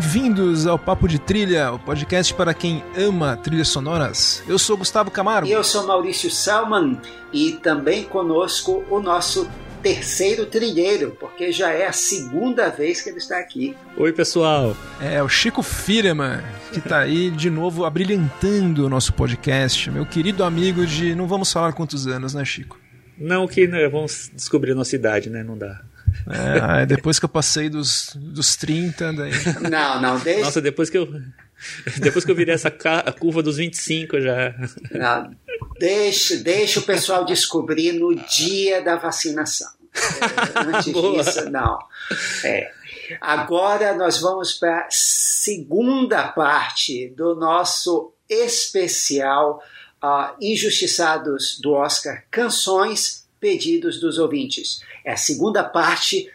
[0.00, 4.42] bem-vindos ao Papo de Trilha, o podcast para quem ama trilhas sonoras.
[4.48, 5.46] Eu sou Gustavo Camargo.
[5.46, 6.98] E eu sou Maurício Salman
[7.30, 9.46] e também conosco o nosso
[9.82, 13.76] terceiro trilheiro, porque já é a segunda vez que ele está aqui.
[13.98, 14.74] Oi, pessoal.
[15.02, 16.40] É, o Chico Firman,
[16.72, 19.90] que está aí de novo abrilhantando o nosso podcast.
[19.90, 22.80] Meu querido amigo de não vamos falar quantos anos, né, Chico?
[23.18, 25.42] Não, que né, vamos descobrir a nossa idade, né?
[25.42, 25.82] Não dá.
[26.28, 29.32] É, depois que eu passei dos, dos 30, daí.
[29.70, 30.44] Não, não, deixa.
[30.44, 31.08] Nossa, depois que eu.
[31.98, 32.70] Depois que eu virei essa
[33.18, 34.54] curva dos 25 já.
[34.92, 35.30] Não,
[35.78, 39.70] deixa, deixa o pessoal descobrir no dia da vacinação.
[39.94, 41.78] É, antes disso, não.
[42.44, 42.70] É.
[43.20, 49.62] Agora nós vamos para a segunda parte do nosso especial
[50.02, 54.82] uh, Injustiçados do Oscar Canções Pedidos dos Ouvintes.
[55.04, 56.30] É a segunda parte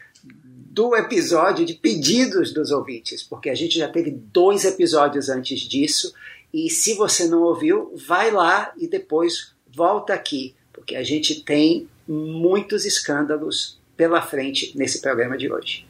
[0.76, 6.14] do episódio de pedidos dos ouvintes, porque a gente já teve dois episódios antes disso.
[6.54, 11.88] E se você não ouviu, vai lá e depois volta aqui, porque a gente tem
[12.06, 15.86] muitos escândalos pela frente nesse programa de hoje.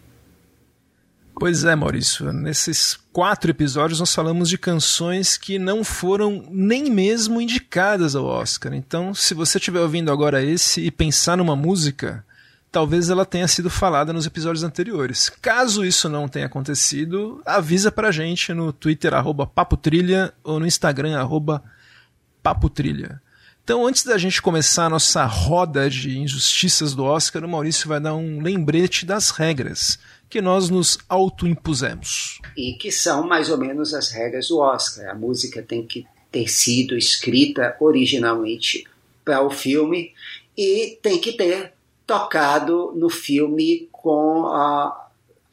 [1.37, 2.31] Pois é, Maurício.
[2.31, 8.73] Nesses quatro episódios nós falamos de canções que não foram nem mesmo indicadas ao Oscar.
[8.73, 12.25] Então, se você estiver ouvindo agora esse e pensar numa música,
[12.71, 15.29] talvez ela tenha sido falada nos episódios anteriores.
[15.41, 21.17] Caso isso não tenha acontecido, avisa pra gente no Twitter, arroba Papotrilha, ou no Instagram,
[21.19, 21.61] arroba
[22.41, 23.21] Papotrilha.
[23.61, 27.99] Então, antes da gente começar a nossa roda de injustiças do Oscar, o Maurício vai
[27.99, 29.99] dar um lembrete das regras
[30.29, 32.41] que nós nos autoimpusemos.
[32.57, 35.09] E que são mais ou menos as regras do Oscar.
[35.09, 38.85] A música tem que ter sido escrita originalmente
[39.23, 40.13] para o filme
[40.57, 41.73] e tem que ter
[42.05, 44.91] tocado no filme com uh,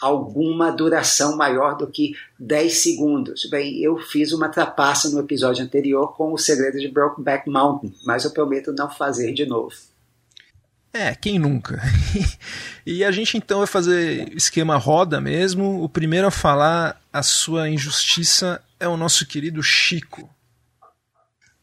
[0.01, 3.49] alguma duração maior do que 10 segundos.
[3.49, 8.25] Bem, eu fiz uma trapaça no episódio anterior com o segredo de Brokeback Mountain, mas
[8.25, 9.75] eu prometo não fazer de novo.
[10.95, 11.81] É, quem nunca?
[12.85, 15.83] e a gente então vai fazer esquema roda mesmo.
[15.83, 20.29] O primeiro a falar a sua injustiça é o nosso querido Chico.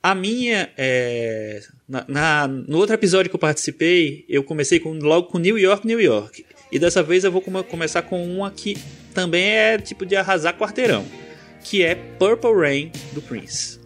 [0.01, 5.27] A minha, é, na, na, no outro episódio que eu participei, eu comecei com, logo
[5.27, 6.45] com New York, New York.
[6.71, 8.77] E dessa vez eu vou começar com uma que
[9.13, 11.05] também é tipo de arrasar quarteirão,
[11.63, 13.79] que é Purple Rain do Prince.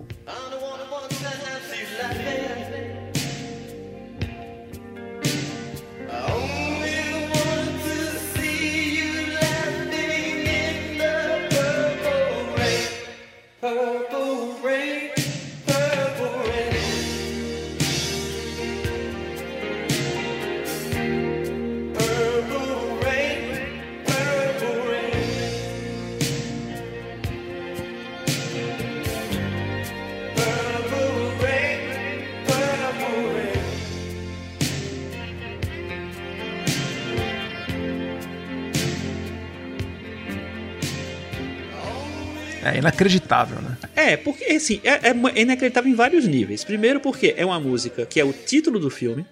[42.64, 43.78] É inacreditável, né?
[43.96, 46.64] É, porque assim, é, é, inacreditável em vários níveis.
[46.64, 49.26] Primeiro, porque é uma música que é o título do filme.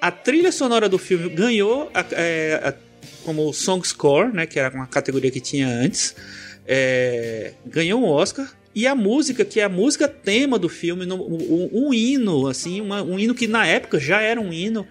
[0.00, 2.74] A trilha sonora do filme ganhou a, é, a,
[3.24, 6.14] como Song Score, né, que era uma categoria que tinha antes.
[6.66, 8.48] É, ganhou um Oscar.
[8.74, 12.80] E a música, que é a música tema do filme, no, um, um, hino, assim,
[12.80, 14.86] uma, um hino que na época já era um hino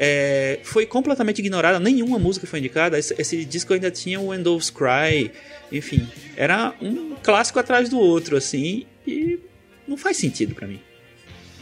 [0.00, 2.96] é, foi completamente ignorada, nenhuma música foi indicada.
[2.96, 5.32] Esse, esse, disco ainda tinha o Windows Cry,
[5.70, 9.38] enfim, era um clássico atrás do outro, assim, e
[9.86, 10.80] não faz sentido para mim.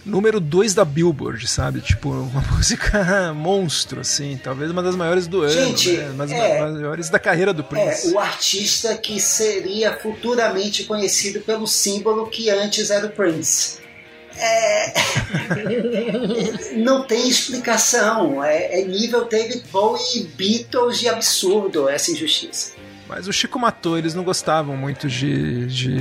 [0.05, 1.81] Número 2 da Billboard, sabe?
[1.81, 6.11] Tipo, uma música monstro, assim, talvez uma das maiores do Gente, ano, né?
[6.14, 8.08] Uma das é, maiores da carreira do Prince.
[8.08, 13.85] É, o artista que seria futuramente conhecido pelo símbolo que antes era o Prince.
[14.38, 14.93] É...
[16.76, 18.44] não tem explicação.
[18.44, 22.75] É, é, nível David Bowie e Beatles de absurdo essa injustiça.
[23.08, 25.97] Mas o Chico matou, eles não gostavam muito de, de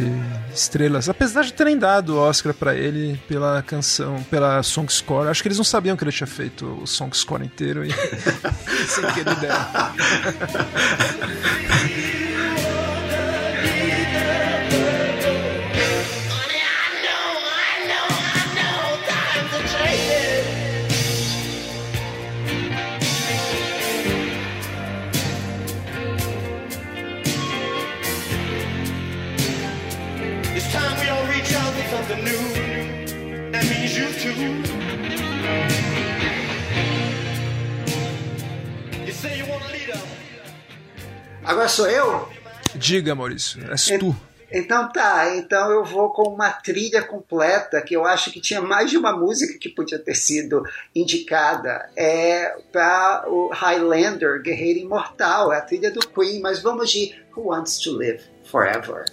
[0.53, 1.07] estrelas.
[1.07, 5.29] Apesar de terem dado o Oscar para ele pela canção, pela song score.
[5.29, 7.91] Acho que eles não sabiam que ele tinha feito o song score inteiro e
[8.87, 9.65] sem querer deram.
[41.45, 42.27] Agora sou eu?
[42.73, 44.15] Diga, Maurício, és é, tu.
[44.51, 48.89] Então tá, então eu vou com uma trilha completa que eu acho que tinha mais
[48.89, 50.63] de uma música que podia ter sido
[50.95, 51.89] indicada.
[51.95, 57.49] É para o Highlander, Guerreiro Imortal, é a trilha do Queen, mas vamos de Who
[57.49, 59.05] Wants to Live Forever.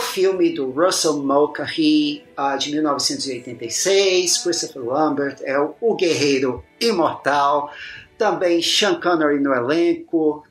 [0.00, 7.72] Filme do Russell Mulcahy uh, de 1986, Christopher Lambert é o, o guerreiro imortal,
[8.18, 10.44] também Sean Connery no elenco.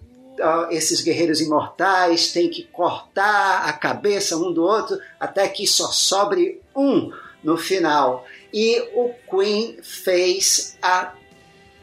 [0.71, 6.61] Esses guerreiros imortais têm que cortar a cabeça um do outro até que só sobre
[6.75, 7.11] um
[7.43, 8.25] no final.
[8.53, 11.13] E o Queen fez a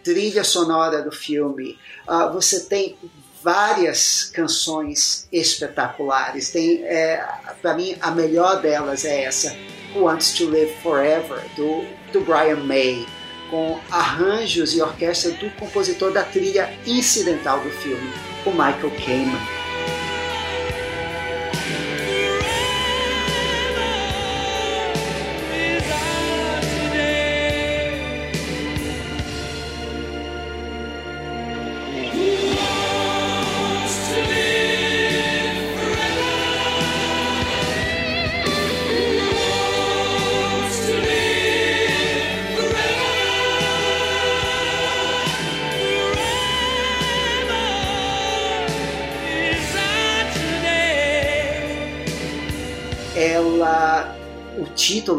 [0.03, 1.79] trilha sonora do filme.
[2.09, 2.97] Uh, você tem
[3.43, 6.51] várias canções espetaculares.
[6.51, 7.25] Tem, é,
[7.63, 9.57] para mim, a melhor delas é essa,
[9.95, 13.07] Wants to Live Forever, do, do Brian May,
[13.49, 18.13] com arranjos e orquestra do compositor da trilha incidental do filme,
[18.47, 19.66] o Michael Kamen.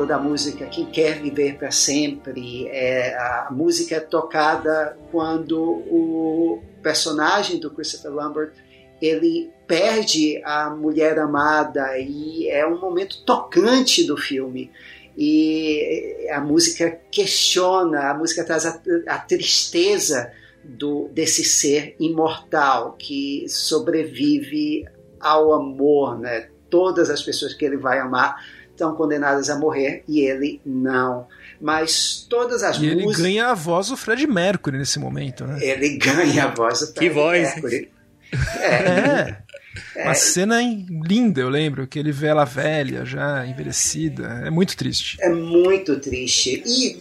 [0.08, 7.60] Da música, Quem Quer Viver para Sempre, é, a música é tocada quando o personagem
[7.60, 8.54] do Christopher Lambert
[9.02, 14.72] ele perde a mulher amada e é um momento tocante do filme
[15.18, 20.32] e a música questiona, a música traz a, a tristeza
[20.64, 24.86] do, desse ser imortal que sobrevive
[25.20, 26.50] ao amor, né?
[26.70, 28.38] Todas as pessoas que ele vai amar
[28.78, 31.28] estão condenadas a morrer e ele não.
[31.60, 33.04] Mas todas as e músicas.
[33.04, 35.58] ele ganha a voz do Fred Mercury nesse momento, né?
[35.62, 37.90] Ele ganha a voz do Fred que voz, Mercury.
[38.62, 38.66] É.
[38.66, 39.38] é.
[39.96, 40.04] é.
[40.04, 44.44] Uma cena linda, eu lembro, que ele vê ela velha, já envelhecida.
[44.46, 45.18] É muito triste.
[45.20, 46.64] É muito triste.
[46.66, 47.00] E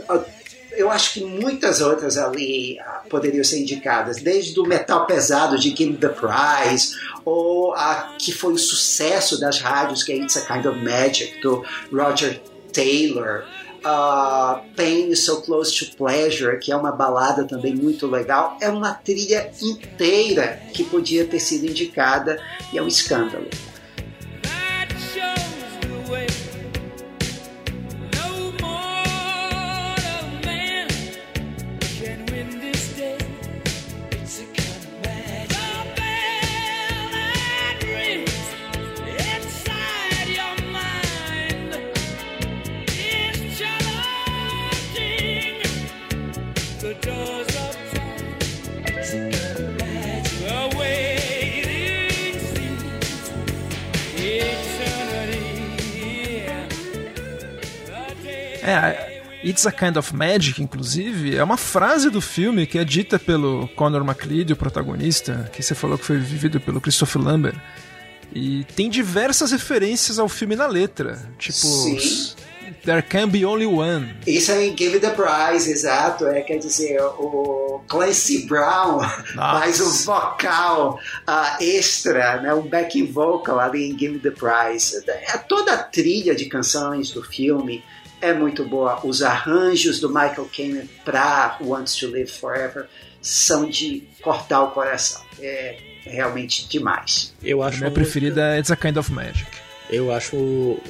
[0.77, 5.75] eu acho que muitas outras ali ah, poderiam ser indicadas, desde o metal pesado de
[5.75, 10.43] Give the Prize, ou a que foi o sucesso das rádios, que é It's a
[10.43, 12.41] Kind of Magic, do Roger
[12.73, 13.45] Taylor,
[13.85, 18.69] uh, Pain is So Close to Pleasure, que é uma balada também muito legal, é
[18.69, 22.41] uma trilha inteira que podia ter sido indicada
[22.73, 23.47] e é um escândalo.
[59.57, 63.67] It's a Kind of Magic, inclusive, é uma frase do filme que é dita pelo
[63.69, 67.59] Conor McLeod, o protagonista, que você falou que foi vivido pelo Christopher Lambert.
[68.35, 71.19] E tem diversas referências ao filme na letra.
[71.39, 72.35] Tipo, Sim.
[72.85, 74.15] There Can Be Only One.
[74.27, 76.27] Isso é em Give the Prize, exato.
[76.27, 78.99] É, quer dizer, o Clancy Brown
[79.35, 79.61] Nossa.
[79.61, 85.03] faz um vocal uh, extra, né, um backing vocal ali em Give the Prize.
[85.09, 87.83] É toda a trilha de canções do filme
[88.21, 89.05] é muito boa.
[89.05, 92.87] Os arranjos do Michael Kamen para Wants to Live Forever
[93.21, 95.23] são de cortar o coração.
[95.41, 97.35] É realmente demais.
[97.43, 99.47] Eu acho a minha preferida é It's a Kind of Magic.
[99.91, 100.37] Eu acho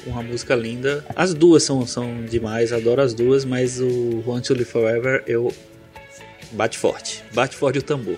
[0.05, 1.05] uma música linda.
[1.15, 5.53] As duas são, são demais, adoro as duas, mas o Want to Live Forever eu
[6.51, 7.23] bate forte.
[7.33, 8.17] Bate forte o tambor.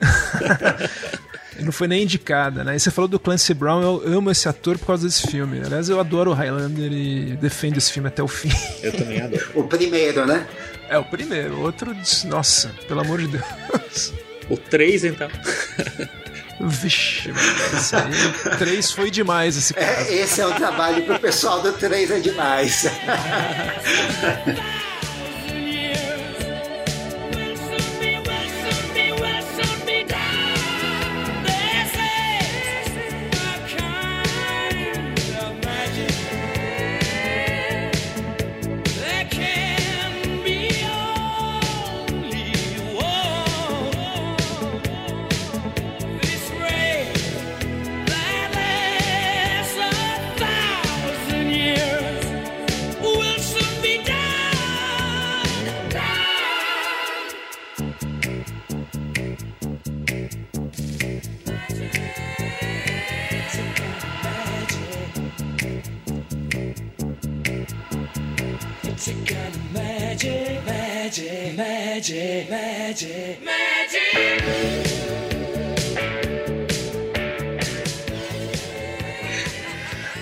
[1.60, 2.76] Não foi nem indicada, né?
[2.76, 5.60] E você falou do Clancy Brown, eu amo esse ator por causa desse filme.
[5.64, 8.50] Aliás, eu adoro o Highlander e defendo esse filme até o fim.
[8.82, 9.48] Eu também adoro.
[9.54, 10.46] o primeiro, né?
[10.88, 11.54] É, o primeiro.
[11.56, 11.94] O outro,
[12.26, 14.12] nossa, pelo amor de Deus.
[14.50, 15.28] O 3, então.
[16.60, 17.30] Vixe,
[17.74, 22.10] esse aí, 3 foi demais esse É, esse é o trabalho pro pessoal do 3
[22.10, 22.86] é demais.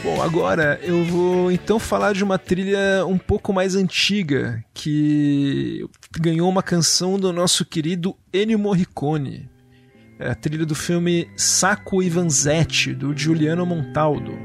[0.02, 5.86] Bom, agora eu vou então falar de uma trilha um pouco mais antiga que
[6.18, 9.48] ganhou uma canção do nosso querido Ennio Morricone.
[10.18, 14.36] É a trilha do filme Sacco e Vanzetti, do Giuliano Montaldo.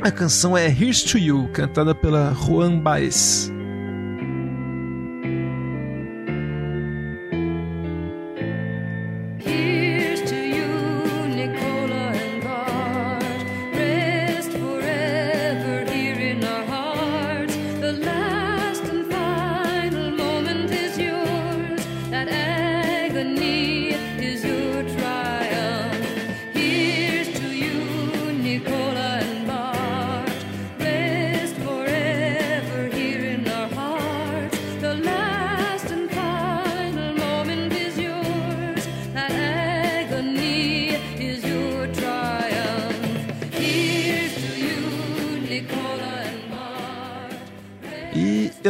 [0.00, 3.59] A canção é Here's to You, cantada pela Juan Baez.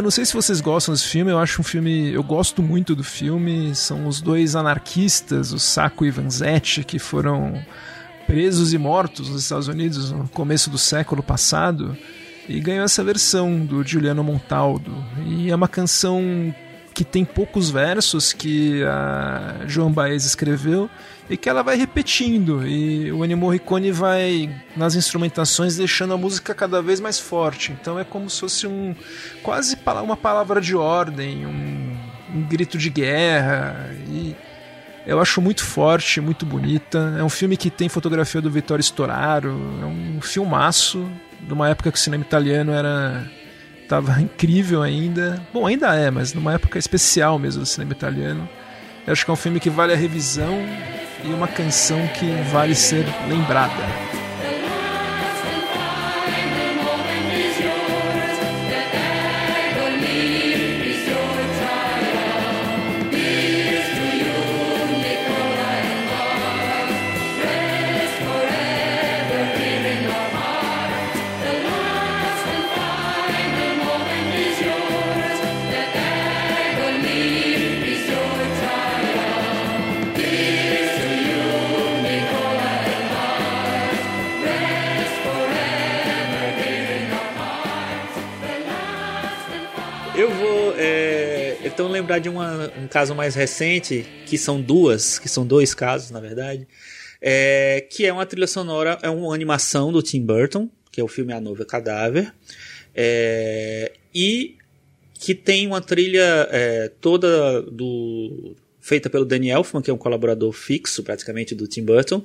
[0.01, 2.11] Eu não sei se vocês gostam desse filme, eu acho um filme.
[2.11, 3.75] Eu gosto muito do filme.
[3.75, 7.63] São os dois anarquistas, o Sacco e Vanzetti, que foram
[8.27, 11.95] presos e mortos nos Estados Unidos no começo do século passado.
[12.49, 14.91] E ganhou essa versão do Giuliano Montaldo.
[15.27, 16.55] E é uma canção
[16.95, 20.89] que tem poucos versos que a João Baez escreveu
[21.31, 26.53] e que ela vai repetindo e o Ennio Morricone vai nas instrumentações deixando a música
[26.53, 27.71] cada vez mais forte.
[27.71, 28.97] Então é como se fosse um
[29.41, 31.97] quase uma palavra de ordem, um,
[32.35, 34.35] um grito de guerra e
[35.07, 37.15] eu acho muito forte, muito bonita.
[37.17, 39.51] É um filme que tem fotografia do Vittorio Storaro,
[39.83, 41.09] é um filmaço
[41.41, 43.25] de uma época que o cinema italiano era
[43.89, 45.41] tava incrível ainda.
[45.53, 48.49] Bom, ainda é, mas numa época especial mesmo do cinema italiano.
[49.07, 50.59] Eu acho que é um filme que vale a revisão
[51.25, 54.10] e uma canção que vale ser lembrada.
[91.73, 96.11] Então lembrar de uma, um caso mais recente, que são duas, que são dois casos,
[96.11, 96.67] na verdade,
[97.21, 101.09] é, que é uma trilha sonora, é uma animação do Tim Burton, que é o
[101.09, 102.33] filme A Nova Cadáver,
[102.95, 104.57] é, e
[105.15, 110.53] que tem uma trilha é, toda do feita pelo Danny Elfman, que é um colaborador
[110.53, 112.23] fixo praticamente do Tim Burton,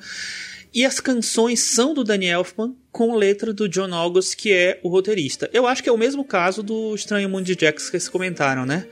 [0.74, 4.90] e as canções são do Danny Elfman com letra do John August, que é o
[4.90, 5.50] roteirista.
[5.54, 8.66] Eu acho que é o mesmo caso do Estranho Mundo de Jack que vocês comentaram,
[8.66, 8.88] né?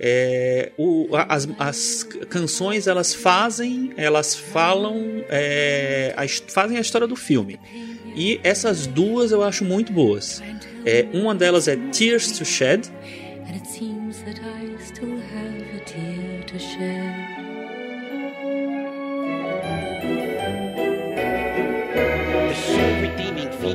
[0.00, 7.16] É, o, as, as, canções elas fazem, elas falam, é, a, fazem a história do
[7.16, 7.58] filme.
[8.14, 10.42] E essas duas eu acho muito boas.
[10.84, 12.90] É, uma delas é Tears to Shed.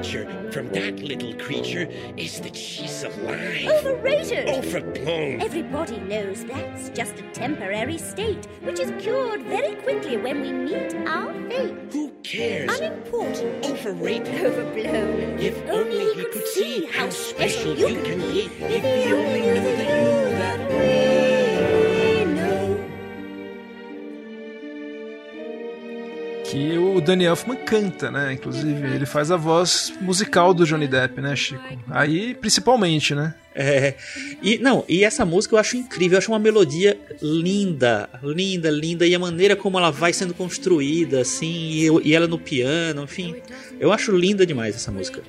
[0.03, 3.67] feature from that little creature is that she's sublime.
[3.67, 4.48] Overrated!
[4.48, 5.41] Overblown.
[5.41, 10.93] Everybody knows that's just a temporary state, which is cured very quickly when we meet
[11.07, 11.74] our fate.
[11.91, 12.79] Who cares?
[12.79, 13.65] Unimportant.
[13.65, 14.45] Overrated.
[14.45, 15.39] Overblown.
[15.39, 18.48] If only you could see how special you can be.
[18.62, 21.92] If you only knew the you that
[26.53, 28.31] Que o Danny Elfman canta, né?
[28.31, 31.63] Inclusive, ele faz a voz musical do Johnny Depp, né, Chico?
[31.89, 33.33] Aí, principalmente, né?
[33.55, 33.95] É.
[34.39, 39.07] E não, e essa música eu acho incrível, eu acho uma melodia linda, linda, linda,
[39.07, 43.36] e a maneira como ela vai sendo construída, assim, e, e ela no piano, enfim.
[43.79, 45.24] Eu acho linda demais essa música.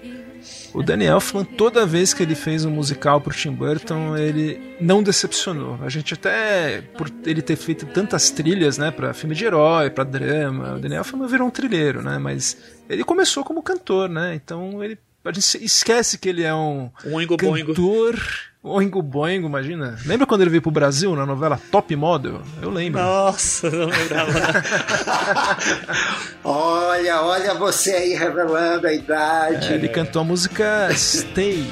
[0.75, 5.05] O Danny Elfman, toda vez que ele fez um musical pro Tim Burton, ele não
[5.05, 5.79] decepcionou.
[5.81, 10.03] A gente até, por ele ter feito tantas trilhas, né, pra filme de herói, pra
[10.03, 12.57] drama, o Danny Elfman virou um trilheiro, né, mas
[12.89, 17.37] ele começou como cantor, né, então ele a gente esquece que ele é um Oingo
[17.37, 17.75] cantor.
[17.75, 18.17] Boingo.
[18.63, 19.99] Oingo Boingo, imagina.
[20.07, 22.41] Lembra quando ele veio pro Brasil na novela Top Model?
[22.63, 23.03] Eu lembro.
[23.03, 24.33] Nossa, não lembrava.
[26.43, 29.73] olha, olha você aí revelando a idade.
[29.73, 31.67] É, ele cantou a música Stay.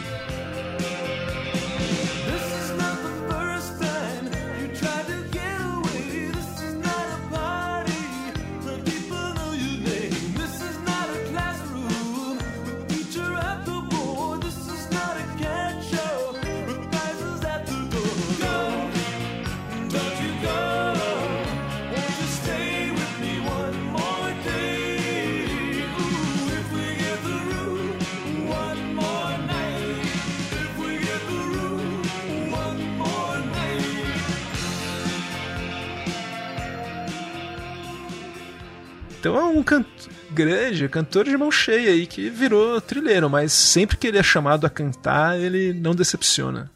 [39.22, 43.96] Então é um cantor grande, cantor de mão cheia aí, que virou trilheiro, mas sempre
[43.96, 46.68] que ele é chamado a cantar, ele não decepciona.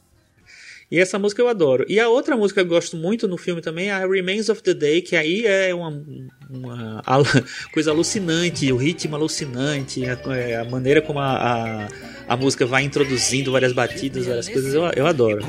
[0.88, 1.84] E essa música eu adoro.
[1.88, 4.62] E a outra música que eu gosto muito no filme também é a Remains of
[4.62, 6.00] the Day, que aí é uma,
[6.48, 7.02] uma
[7.74, 11.88] coisa alucinante, o ritmo alucinante, a, é, a maneira como a, a,
[12.28, 15.44] a, música vai introduzindo várias batidas, várias coisas, eu, eu adoro.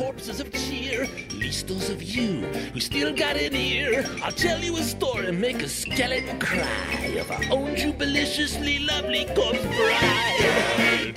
[1.47, 2.41] Those of you
[2.73, 4.03] who still got an ear.
[4.21, 9.23] I'll tell you a story and make a skeleton cry of our own jubiliciously lovely
[9.33, 11.13] corpse bride.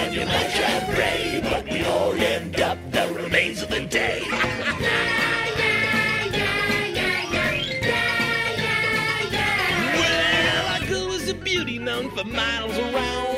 [0.00, 0.24] And you
[1.50, 4.20] but we all end up the remains of the day.
[9.98, 13.37] well, girl was a beauty known for miles around.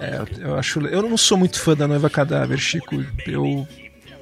[0.00, 0.80] É, eu acho.
[0.86, 3.04] Eu não sou muito fã da Noiva Cadáver, Chico.
[3.26, 3.66] Eu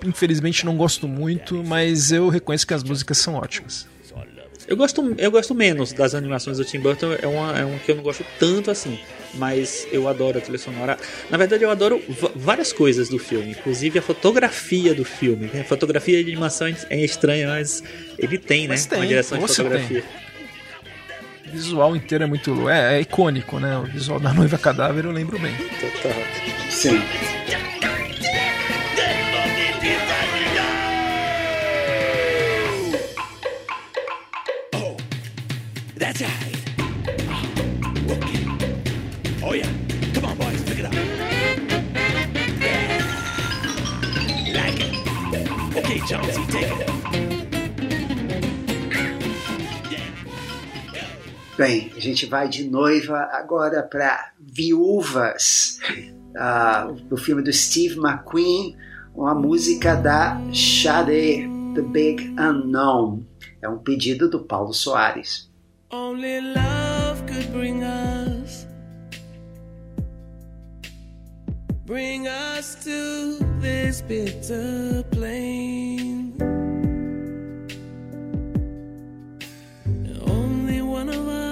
[0.05, 3.87] infelizmente não gosto muito, mas eu reconheço que as músicas são ótimas.
[4.69, 7.91] Eu gosto, eu gosto menos das animações do Tim Burton, é, uma, é um que
[7.91, 9.01] eu não gosto tanto assim.
[9.35, 10.97] Mas eu adoro a trilha sonora.
[11.29, 12.01] Na verdade, eu adoro
[12.37, 15.51] várias coisas do filme, inclusive a fotografia do filme.
[15.59, 17.83] A fotografia de animação é estranha, mas
[18.17, 18.77] ele tem, né?
[18.77, 20.03] Tem, uma direção de fotografia.
[20.03, 20.30] Tem.
[21.51, 22.69] Visual inteiro é muito.
[22.69, 23.77] É, é icônico, né?
[23.77, 25.55] O visual da noiva cadáver eu lembro bem.
[26.71, 27.03] Sim.
[34.75, 34.97] Oh,
[35.99, 36.23] that's.
[39.43, 39.55] Oh
[40.25, 41.01] on, boys, take it.
[51.61, 55.79] Bem, a gente vai de noiva agora para Viúvas,
[56.31, 58.75] uh, do filme do Steve McQueen,
[59.15, 63.27] uma música da Sade, The Big Unknown.
[63.61, 65.51] É um pedido do Paulo Soares.
[65.93, 68.67] Only love could bring us
[71.85, 76.33] Bring us to this bitter plain
[81.01, 81.50] one of us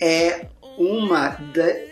[0.00, 0.46] é
[0.78, 1.90] uma das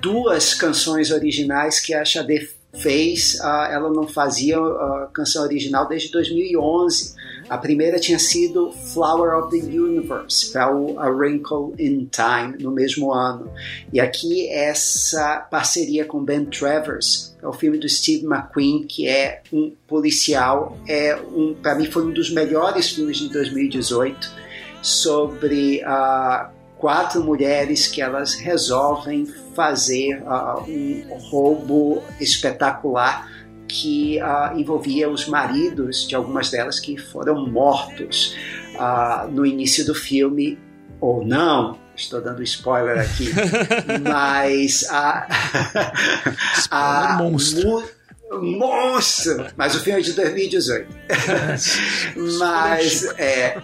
[0.00, 3.34] duas canções originais que a Xadê fez.
[3.40, 7.14] Uh, ela não fazia a uh, canção original desde 2011.
[7.48, 12.70] A primeira tinha sido Flower of the Universe, para o A Wrinkle in Time, no
[12.70, 13.50] mesmo ano.
[13.92, 19.42] E aqui essa parceria com Ben Travers, é o filme do Steve McQueen, que é
[19.52, 24.30] um policial, é um, para mim foi um dos melhores filmes de 2018
[24.80, 33.30] sobre uh, quatro mulheres que elas resolvem fazer uh, um roubo espetacular
[33.68, 38.34] que uh, envolvia os maridos de algumas delas que foram mortos
[38.74, 40.58] uh, no início do filme,
[41.00, 43.28] ou não, estou dando spoiler aqui,
[44.02, 45.28] mas a.
[46.70, 47.84] a monstro.
[48.32, 49.46] monstro!
[49.54, 50.88] Mas o filme é de 2018.
[52.38, 53.58] mas é,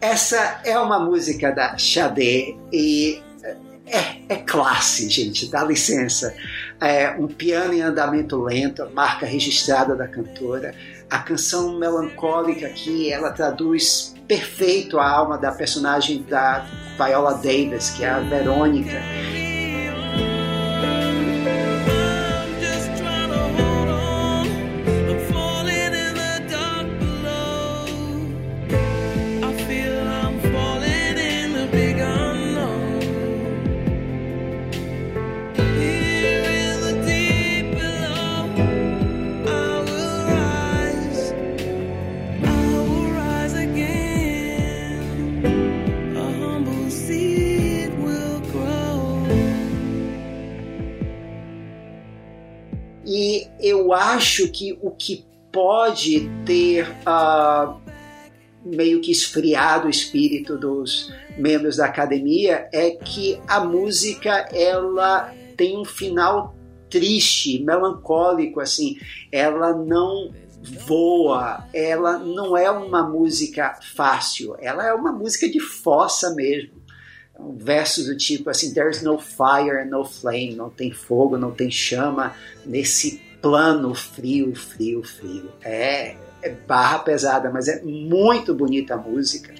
[0.00, 3.22] essa é uma música da Xadê e
[3.86, 6.34] é, é classe, gente, dá licença.
[6.80, 10.74] É um piano em andamento lento, a marca registrada da cantora.
[11.08, 18.04] A canção melancólica aqui, ela traduz perfeito a alma da personagem da Viola Davis, que
[18.04, 19.00] é a Verônica.
[53.86, 57.80] Eu acho que o que pode ter uh,
[58.64, 65.78] meio que esfriado o espírito dos membros da academia é que a música ela tem
[65.78, 66.56] um final
[66.90, 68.96] triste, melancólico, assim,
[69.30, 70.32] ela não
[70.84, 76.84] voa, ela não é uma música fácil, ela é uma música de fossa mesmo.
[77.56, 82.34] Versos do tipo assim, there's no fire, no flame, não tem fogo, não tem chama
[82.64, 85.52] nesse plano frio, frio, frio.
[85.62, 89.54] É, é barra pesada, mas é muito bonita a música.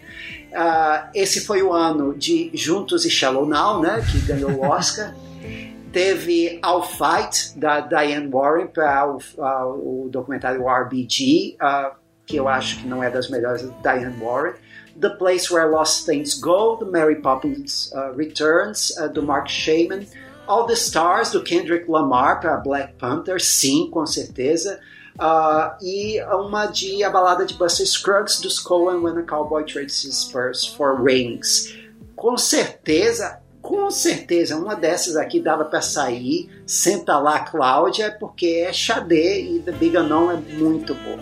[0.51, 5.15] Uh, esse foi o ano de Juntos e Shallow Now, né, que ganhou o Oscar.
[5.93, 11.95] Teve All Fight, da Diane Warren, para o, uh, o, documentário RBG, uh,
[12.27, 14.55] que eu acho que não é das melhores Diane Warren.
[15.01, 20.07] The Place Where Lost Things Go, do Mary Poppins Returns, do Mark Shaman.
[20.47, 24.79] All the Stars, do Kendrick Lamar para Black Panther, sim, com certeza.
[25.19, 30.05] Uh, e uma de A Balada de Buster Scruggs, dos Coen When a Cowboy Trades
[30.05, 31.75] His Spurs for Rings.
[32.15, 36.51] Com certeza, com certeza, uma dessas aqui dava para sair.
[36.67, 41.19] Senta lá, Cláudia, porque é Xadê e The Big Unknown é muito bom.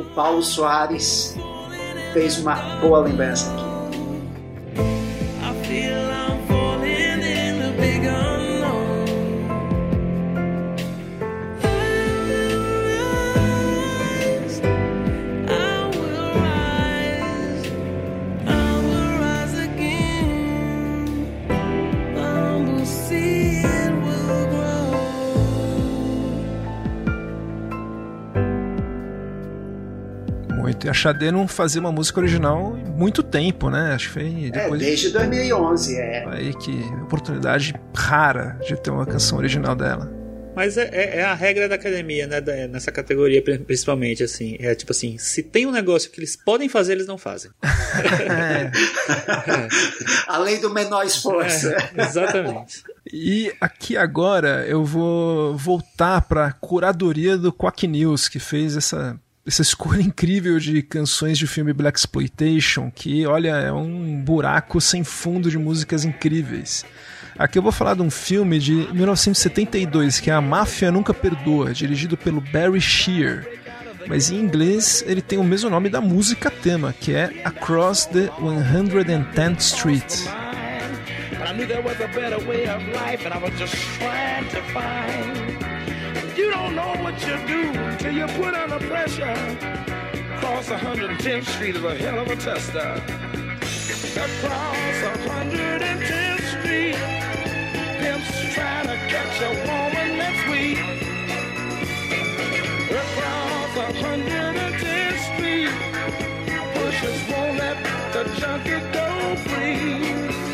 [0.00, 1.36] O Paulo Soares
[2.12, 3.65] fez uma boa lembrança aqui.
[30.86, 33.92] E a Xadê não fazia uma música original em muito tempo, né?
[33.92, 34.80] Acho que foi é, depois.
[34.80, 36.24] É, desde 2011, é.
[36.28, 36.70] Aí que
[37.02, 40.08] oportunidade rara de ter uma canção original dela.
[40.54, 42.40] Mas é, é, é a regra da academia, né?
[42.68, 44.56] nessa categoria, principalmente, assim.
[44.60, 47.50] É tipo assim, se tem um negócio que eles podem fazer, eles não fazem.
[47.64, 48.70] é.
[50.28, 51.68] Além do menor esforço.
[51.68, 52.84] É, exatamente.
[53.12, 59.18] E aqui agora eu vou voltar para a curadoria do Quack News, que fez essa
[59.46, 65.04] essa escolha incrível de canções de filme Black Exploitation, que, olha, é um buraco sem
[65.04, 66.84] fundo de músicas incríveis.
[67.38, 71.72] Aqui eu vou falar de um filme de 1972, que é A Máfia Nunca Perdoa,
[71.72, 73.46] dirigido pelo Barry Shear.
[74.08, 78.28] Mas em inglês ele tem o mesmo nome da música tema, que é Across the
[78.40, 80.26] 110th Street.
[81.46, 84.62] I knew there was a better way of life, and I was just trying to
[84.72, 85.65] find
[86.36, 89.34] You don't know what you do till you put under pressure.
[90.36, 93.02] Cross 110th Street is a hell of a tester.
[94.20, 94.76] Across
[95.24, 96.94] 110th Street,
[98.00, 100.78] pimps trying to catch a woman that's weak.
[102.90, 105.72] Across 110th Street,
[106.74, 107.78] pushers won't let
[108.12, 110.45] the junkie go free.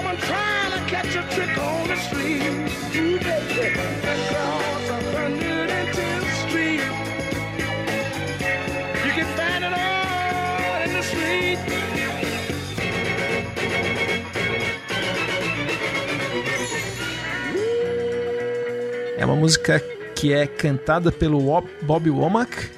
[0.00, 2.40] Woman trying to catch a trick on the street.
[2.96, 6.80] Ooh, baby, across 110th Street.
[9.04, 9.28] You it.
[19.18, 19.80] É uma música
[20.14, 22.70] que é cantada pelo Bob Womack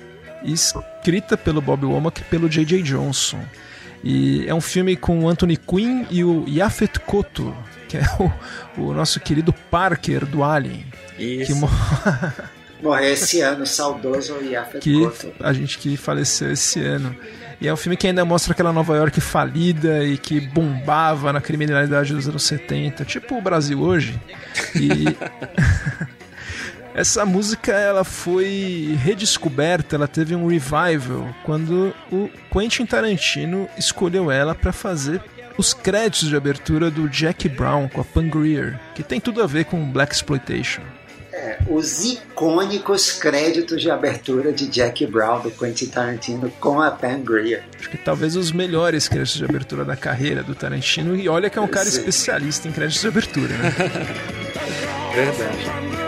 [0.44, 2.82] escrita pelo Bob Womack e pelo J.J.
[2.82, 3.44] Johnson.
[4.02, 7.54] E é um filme com o Anthony Quinn e o Yaphet Kotto,
[7.88, 10.86] que é o, o nosso querido Parker do Alien.
[11.18, 11.54] Isso.
[12.82, 15.32] Morreu esse ano, saudoso Yafet que Koto.
[15.38, 17.14] a gente que faleceu esse ano.
[17.60, 21.40] E é um filme que ainda mostra aquela Nova York falida e que bombava na
[21.40, 24.20] criminalidade dos anos 70, tipo o Brasil hoje.
[24.74, 25.04] E
[26.94, 34.54] essa música ela foi redescoberta, ela teve um revival quando o Quentin Tarantino escolheu ela
[34.54, 35.22] para fazer
[35.56, 39.46] os créditos de abertura do Jack Brown com a Pam Grier, que tem tudo a
[39.46, 40.82] ver com Black Exploitation.
[41.32, 47.20] É, os icônicos créditos de abertura de Jack Brown do Quentin Tarantino com a Pam
[47.20, 47.64] Grier.
[47.78, 51.16] Acho que talvez os melhores créditos de abertura da carreira do Tarantino.
[51.16, 51.98] E olha que é um cara Sim.
[51.98, 53.70] especialista em créditos de abertura, né?
[55.14, 56.01] Verdade.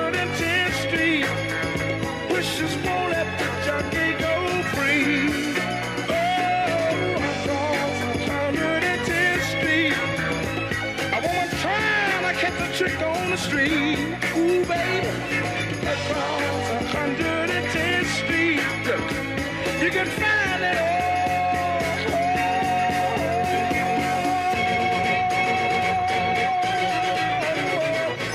[13.45, 13.99] Street.
[14.37, 15.09] Ooh, baby.
[15.93, 18.61] Across 110th Street.
[19.83, 20.95] You can find it all.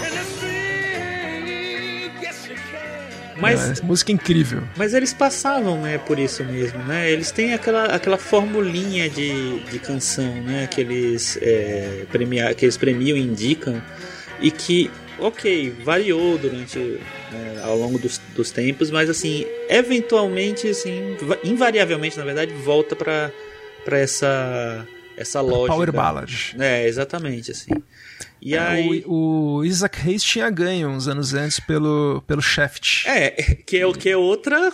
[0.05, 2.11] In the street.
[2.21, 3.41] Yes, you can.
[3.41, 4.63] Mas É, música incrível.
[4.77, 7.09] Mas eles passavam, né, por isso mesmo, né?
[7.09, 10.67] Eles têm aquela, aquela formulinha de, de canção, né?
[10.67, 13.81] Que eles, é, premia, que eles premiam e indicam
[14.41, 21.15] e que, ok, variou durante, né, ao longo dos, dos tempos, mas assim, eventualmente, assim,
[21.21, 23.31] va- invariavelmente, na verdade, volta pra,
[23.83, 24.85] pra essa,
[25.17, 25.73] essa lógica.
[25.73, 26.31] Power Ballad.
[26.59, 27.71] É, exatamente, assim.
[28.41, 29.03] E aí...
[29.05, 33.05] O, o Isaac Hayes tinha ganho uns anos antes pelo, pelo Shaft.
[33.05, 33.31] É,
[33.65, 34.71] que é, o- que é outra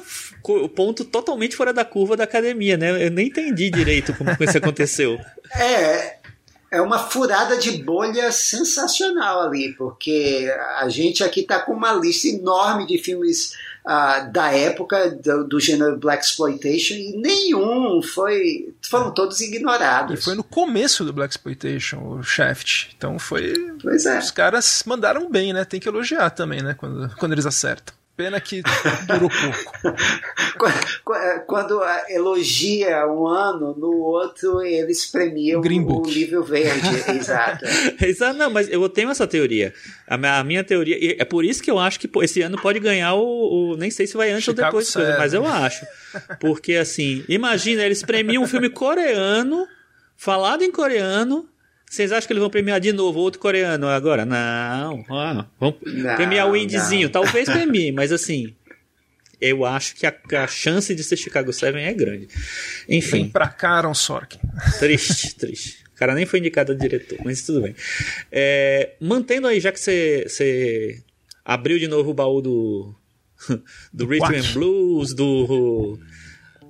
[0.75, 3.03] ponto totalmente fora da curva da academia, né?
[3.07, 5.19] Eu nem entendi direito como isso aconteceu.
[5.55, 6.17] É,
[6.75, 12.27] é uma furada de bolha sensacional ali, porque a gente aqui está com uma lista
[12.27, 13.53] enorme de filmes
[13.85, 18.73] ah, da época do, do gênero Black Exploitation e nenhum foi.
[18.81, 20.23] foram todos E ignorados.
[20.23, 22.89] foi no começo do Black Exploitation, o Shaft.
[22.97, 23.53] Então foi.
[23.81, 24.17] Pois é.
[24.19, 25.63] Os caras mandaram bem, né?
[25.63, 26.73] Tem que elogiar também, né?
[26.77, 27.93] Quando, quando eles acertam.
[28.17, 28.61] Pena que
[29.07, 29.97] durou pouco.
[31.03, 36.09] Qu- Quando elogia um ano, no outro eles premiam Green o Book.
[36.13, 36.87] livro verde.
[37.11, 37.65] Exato.
[38.01, 39.73] Exato, não, mas eu tenho essa teoria.
[40.07, 40.97] A minha, a minha teoria.
[40.97, 43.73] e É por isso que eu acho que esse ano pode ganhar o.
[43.73, 45.19] o- nem sei se vai antes ou Chicago depois, do filme, Seven.
[45.21, 45.85] mas eu acho.
[46.39, 49.67] Porque assim, imagina, eles premiam um filme coreano,
[50.15, 51.49] falado em coreano.
[51.89, 54.25] Vocês acham que eles vão premiar de novo outro coreano agora?
[54.25, 55.05] Não.
[55.09, 57.03] Ah, vão Não, premiar o Indiezinho.
[57.03, 57.11] não.
[57.11, 58.53] Talvez premie, mas assim.
[59.39, 62.27] Eu acho que a, a chance de ser Chicago 7 é grande.
[62.87, 64.39] Vem Enfim, pra cá, Aaron Sorkin.
[64.79, 65.83] triste, triste.
[65.93, 67.75] O cara nem foi indicado a diretor, mas tudo bem.
[68.31, 71.01] É, mantendo aí, já que você,
[71.43, 72.95] abriu de novo o baú do,
[73.93, 75.99] do Rhythm and Blues, do,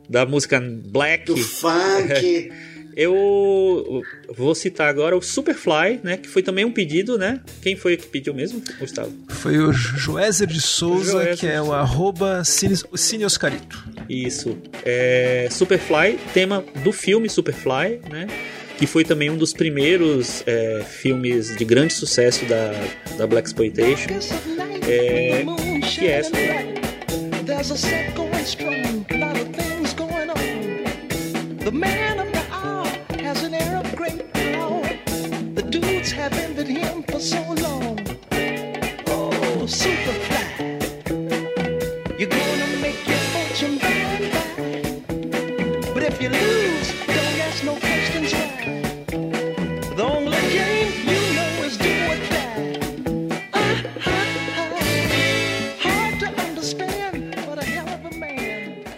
[0.10, 2.52] da música Black, Do funk.
[2.96, 6.18] eu vou citar agora o Superfly, né?
[6.18, 7.42] Que foi também um pedido, né?
[7.62, 9.12] Quem foi que pediu mesmo, Gustavo?
[9.30, 13.84] Foi o Joézer de Souza, Joézer que é o arroba Cine, Cine Oscarito.
[14.10, 14.58] Isso.
[14.86, 18.28] É, Superfly, tema do filme Superfly, né?
[18.78, 22.72] Que foi também um dos primeiros é, filmes de grande sucesso da,
[23.18, 24.10] da Black Exploitation.
[24.88, 25.44] É,
[25.82, 26.32] que é essa?
[27.46, 31.64] There's a set going strong, a lot of things going on.
[31.64, 32.15] The man
[36.06, 37.45] The dudes have envied him for so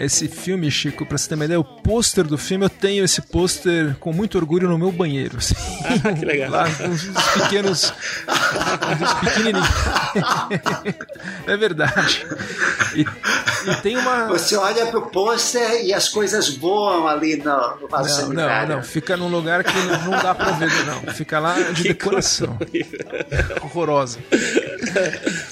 [0.07, 3.21] Esse filme, Chico, pra você ter uma ideia, o pôster do filme, eu tenho esse
[3.21, 5.37] pôster com muito orgulho no meu banheiro.
[5.37, 5.53] assim.
[5.83, 6.49] Ah, que legal.
[6.49, 7.93] Lá, uns pequenos.
[9.01, 9.67] uns pequenininhos.
[11.45, 12.25] é verdade.
[12.95, 13.05] E,
[13.71, 14.27] E tem uma.
[14.27, 18.75] Você olha pro pôster e as coisas voam ali no, no vaso Não, não, sanitário.
[18.77, 18.83] não.
[18.83, 21.13] Fica num lugar que não dá pra ver, não.
[21.13, 22.57] Fica lá de decoração.
[23.61, 24.19] Horrorosa.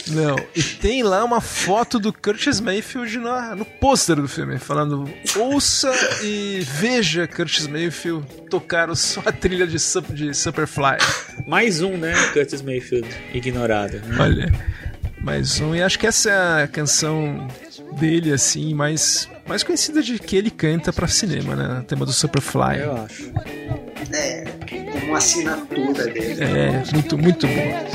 [0.07, 0.35] Não.
[0.55, 5.91] E tem lá uma foto do Curtis Mayfield na- no pôster do filme, falando: ouça
[6.23, 9.77] e veja Curtis Mayfield tocar o- só a trilha de,
[10.13, 10.97] de Superfly.
[11.47, 12.13] Mais um, né?
[12.33, 13.97] Curtis Mayfield ignorado.
[13.99, 14.17] né?
[14.19, 14.53] Olha,
[15.25, 15.73] mais um.
[15.73, 17.47] E acho que essa é a canção
[17.93, 21.79] dele, assim, mais, mais conhecida de que ele canta pra cinema, né?
[21.79, 22.79] O tema do Superfly.
[22.81, 23.31] Eu acho.
[24.13, 26.43] É, como uma assinatura dele.
[26.43, 27.85] É, muito, muito bom.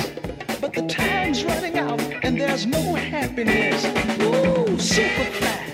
[0.61, 3.85] But the time's running out and there's no happiness.
[4.21, 5.70] Ooh, superfly.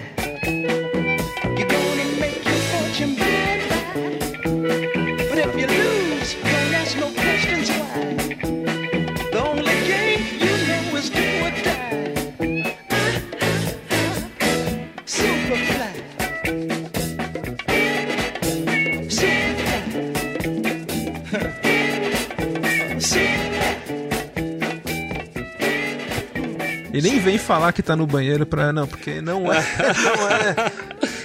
[26.96, 28.72] E nem vem falar que tá no banheiro pra.
[28.72, 29.62] Não, porque não é.
[30.16, 30.72] Não é.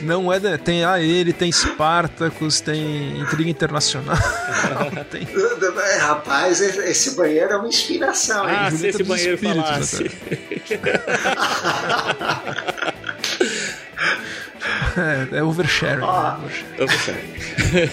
[0.02, 0.40] Não é.
[0.40, 4.18] da- Tem a ele, tem Spartacus, tem Intriga Internacional.
[5.10, 5.28] tem.
[5.28, 8.56] É, Rapaz, esse banheiro é uma inspiração, hein?
[8.60, 10.12] Ah, se esse banheiro Espíritos, falasse.
[14.98, 16.02] É, é oversharing.
[16.04, 16.36] Ó.
[16.78, 17.92] Eu vou sair.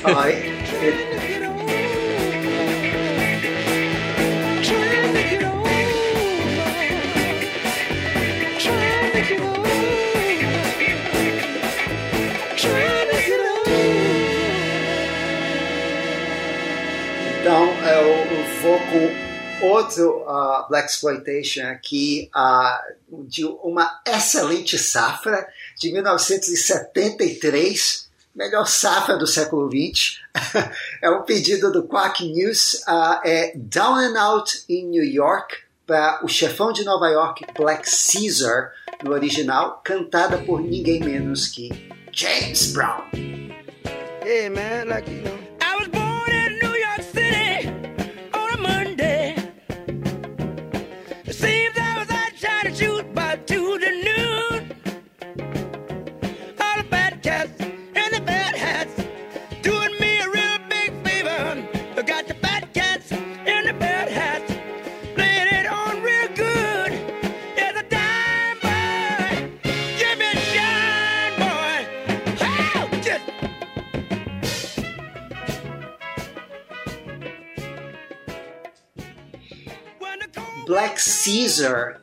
[18.60, 22.82] Vou com outro ah, Black Exploitation aqui, ah,
[23.26, 30.18] de uma excelente safra, de 1973, melhor safra do século XX.
[31.02, 36.24] é um pedido do Quack News, ah, é Down and Out in New York, para
[36.24, 41.70] o chefão de Nova York, Black Caesar, no original, cantada por ninguém menos que
[42.12, 43.04] James Brown.
[44.24, 45.57] Hey man, like you know.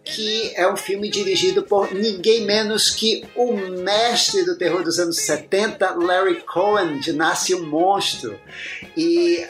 [0.04, 5.18] Que é um filme dirigido por ninguém menos que o mestre do terror dos anos
[5.18, 8.40] 70, Larry Cohen, de Nasce um Monstro.
[8.96, 9.46] E,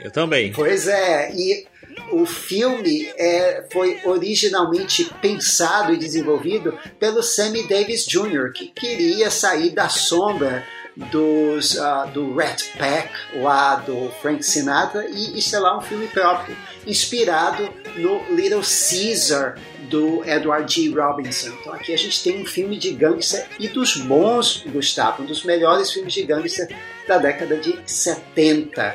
[0.00, 0.52] Eu também.
[0.52, 1.66] pois é, e
[2.10, 9.70] o filme é, foi originalmente pensado e desenvolvido pelo Sammy Davis Jr., que queria sair
[9.70, 10.64] da sombra
[10.96, 17.68] dos, ah, do Rat Pack lá do Frank Sinatra e estrelar um filme próprio, inspirado
[17.96, 20.90] no Little Caesar do Edward G.
[20.90, 21.50] Robinson.
[21.60, 25.44] Então aqui a gente tem um filme de gangster e dos bons, Gustavo, um dos
[25.44, 26.68] melhores filmes de gangster
[27.06, 28.94] da década de 70.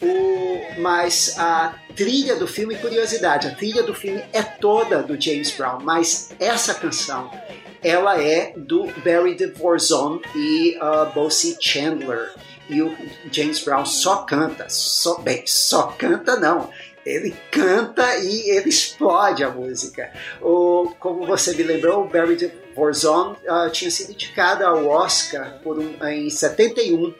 [0.00, 5.50] O, mas a trilha do filme, curiosidade, a trilha do filme é toda do James
[5.50, 7.30] Brown, mas essa canção
[7.82, 12.30] ela é do Barry DeVorzon e uh, Bosie Chandler.
[12.68, 12.94] E o
[13.32, 16.70] James Brown só canta, só, bem, só canta não.
[17.04, 20.12] Ele canta e ele explode a música.
[20.42, 25.94] O, como você me lembrou, Barry DeVorzon uh, tinha sido indicado ao Oscar por um,
[26.06, 27.14] em 71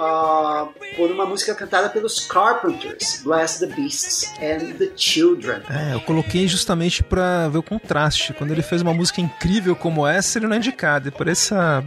[0.00, 5.60] ah, por uma música cantada pelos Carpenters, Bless the Beasts and the Children.
[5.68, 8.32] É, eu coloquei justamente pra ver o contraste.
[8.32, 11.08] Quando ele fez uma música incrível como essa, ele não é indicado.
[11.08, 11.84] E por essa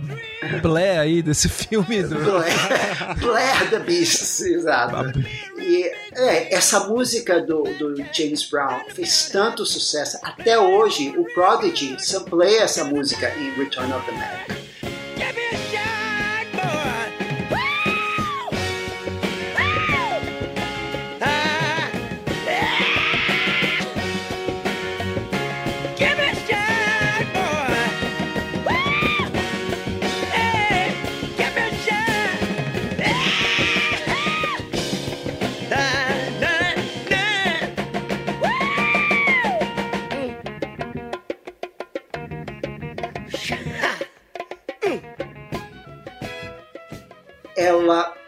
[0.61, 2.15] blé aí desse filme do.
[2.15, 5.19] Blair, Blair the Beasts, exato.
[5.57, 10.19] E é, essa música do, do James Brown fez tanto sucesso.
[10.21, 14.63] Até hoje, o Prodigy sampleia essa música em Return of the Mac.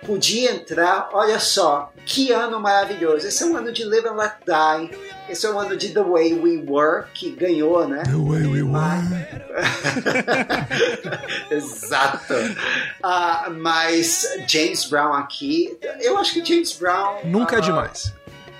[0.05, 3.27] Podia entrar, olha só, que ano maravilhoso.
[3.27, 4.97] Esse é um ano de Live and Let Die,
[5.29, 8.03] esse é o ano de The Way We Were, que ganhou, né?
[8.03, 9.25] The way we were.
[11.49, 12.33] Exato.
[13.01, 17.21] Ah, mas James Brown aqui, eu acho que James Brown.
[17.25, 18.13] Nunca é ah, demais.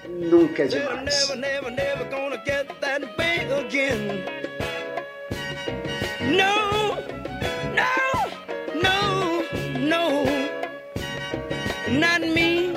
[0.07, 1.29] Nunca é demais.
[1.29, 4.25] never, never, never gonna get that big again.
[6.21, 6.64] No,
[11.99, 12.73] not me.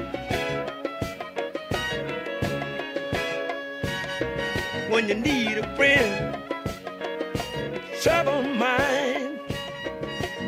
[4.91, 6.39] When you need a friend,
[8.03, 9.39] trouble mine.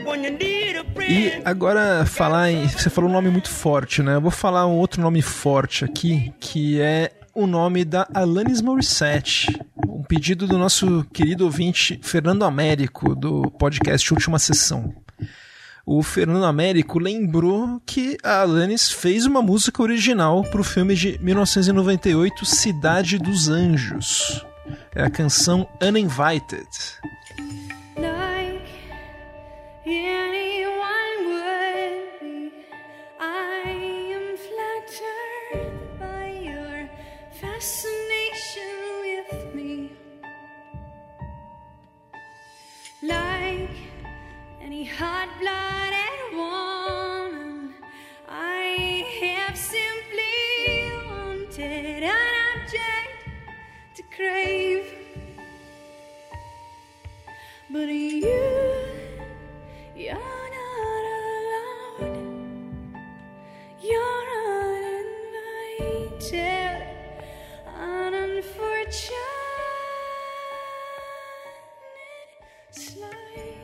[0.05, 1.13] When you need a friend.
[1.13, 2.67] E agora falar em.
[2.69, 4.15] Você falou um nome muito forte, né?
[4.15, 9.49] Eu vou falar um outro nome forte aqui, que é o nome da Alanis Morissette.
[9.87, 14.95] Um pedido do nosso querido ouvinte Fernando Américo, do podcast Última Sessão.
[15.93, 21.19] O Fernando Américo lembrou que a Alanis fez uma música original para o filme de
[21.21, 24.47] 1998, Cidade dos Anjos.
[24.95, 26.69] É a canção Uninvited.
[27.97, 28.63] like
[29.85, 30.20] anyone
[54.21, 54.85] crave.
[57.71, 58.43] But you,
[59.97, 60.15] you're
[60.57, 62.19] not allowed.
[63.81, 64.29] You're
[66.21, 66.83] uninvited,
[67.79, 68.93] unfortunate
[72.73, 73.60] slide.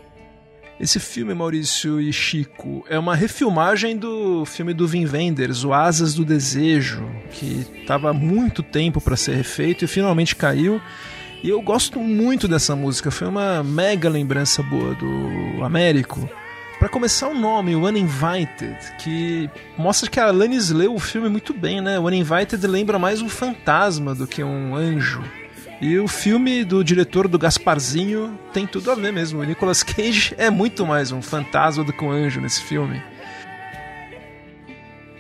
[0.79, 6.13] Esse filme, Maurício e Chico, é uma refilmagem do filme do Vin Wenders, O Asas
[6.13, 10.81] do Desejo, que estava muito tempo para ser refeito e finalmente caiu.
[11.43, 16.29] E eu gosto muito dessa música, foi uma mega lembrança boa do Américo.
[16.79, 19.49] Para começar, o nome, o Uninvited, que
[19.79, 21.99] mostra que a Alanis leu o filme muito bem, né?
[21.99, 25.23] O Uninvited lembra mais um fantasma do que um anjo.
[25.81, 29.41] E o filme do diretor do Gasparzinho tem tudo a ver mesmo.
[29.41, 33.03] O Nicolas Cage é muito mais um fantasma do que um anjo nesse filme.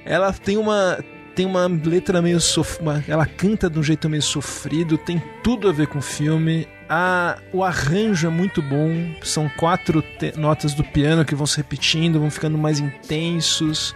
[0.05, 0.99] Ela tem uma
[1.35, 2.81] tem uma letra meio sof...
[2.81, 6.67] uma- ela canta de um jeito meio sofrido, tem tudo a ver com o filme.
[6.89, 7.37] A...
[7.53, 10.03] o arranjo é muito bom, são quatro
[10.37, 13.95] notas do piano que vão se repetindo, vão ficando mais intensos.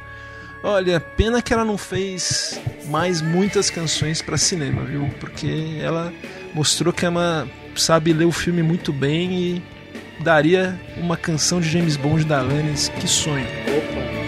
[0.62, 5.08] Olha, pena que ela não fez mais muitas canções para cinema, viu?
[5.18, 6.12] Porque ela
[6.54, 9.62] mostrou que ela sabe ler o filme muito bem e
[10.22, 12.88] daria uma canção de James Bond da Alanis.
[13.00, 13.46] Que sonho.
[13.66, 14.19] Opa.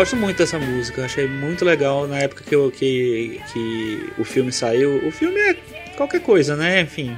[0.00, 4.50] Gosto muito dessa música, achei muito legal na época que, eu, que, que o filme
[4.50, 5.06] saiu.
[5.06, 5.54] O filme é
[5.94, 6.80] qualquer coisa, né?
[6.80, 7.14] Enfim.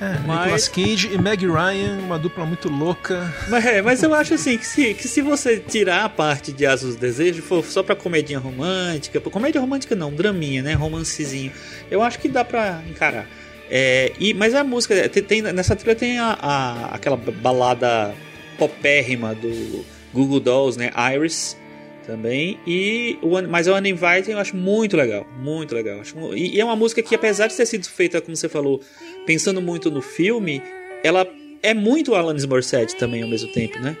[0.00, 3.30] É, Mas- Nicolas Cage e Meg Ryan, uma dupla muito louca.
[3.50, 6.64] Mas, é, mas eu acho assim que se, que se você tirar a parte de
[6.64, 10.72] Asas do Desejo, for só pra comedinha romântica, comédia romântica não, draminha, né?
[10.72, 11.52] Romancezinho,
[11.90, 13.28] eu acho que dá pra encarar.
[13.70, 18.14] É, e, mas a música, tem, tem- nessa trilha tem a, a- aquela balada
[18.56, 20.90] popérrima do Google Dolls, né?
[21.14, 21.58] Iris
[22.06, 22.58] também.
[22.66, 26.00] E o, mas o Uninvited eu acho muito legal, muito legal.
[26.34, 28.80] E, e é uma música que, apesar de ter sido feita, como você falou,
[29.26, 30.62] pensando muito no filme,
[31.02, 31.26] ela
[31.62, 33.96] é muito Alanis Morissette também ao mesmo tempo, né?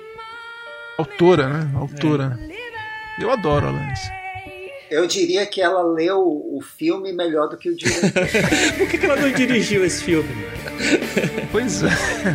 [0.96, 1.70] Autora, né?
[1.74, 2.38] Autora.
[3.20, 4.00] Eu adoro Alanis.
[4.88, 8.12] Eu diria que ela leu o filme melhor do que o diretor.
[8.78, 10.28] Por que, que ela não dirigiu esse filme?
[11.50, 11.88] Pois é,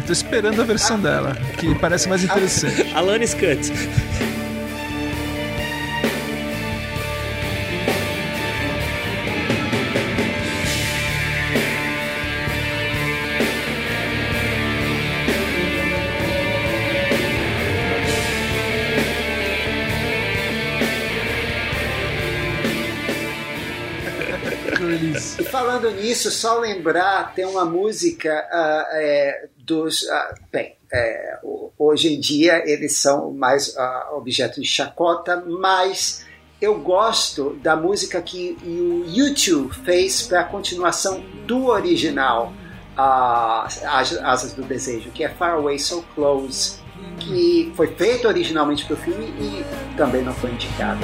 [0.05, 2.93] tô esperando a versão dela, que parece mais interessante.
[2.93, 3.71] Alanis Cut.
[25.81, 30.07] Falando nisso, só lembrar, tem uma música ah, é, dos.
[30.07, 31.39] ah, bem, é,
[31.75, 36.23] hoje em dia eles são mais ah, objeto de chacota, mas
[36.61, 42.53] eu gosto da música que o YouTube fez para a continuação do original
[42.95, 43.81] As-
[44.23, 46.75] Asas do Desejo, que é Far Away So Close,
[47.17, 50.99] que foi feito originalmente para o filme e também não foi indicado.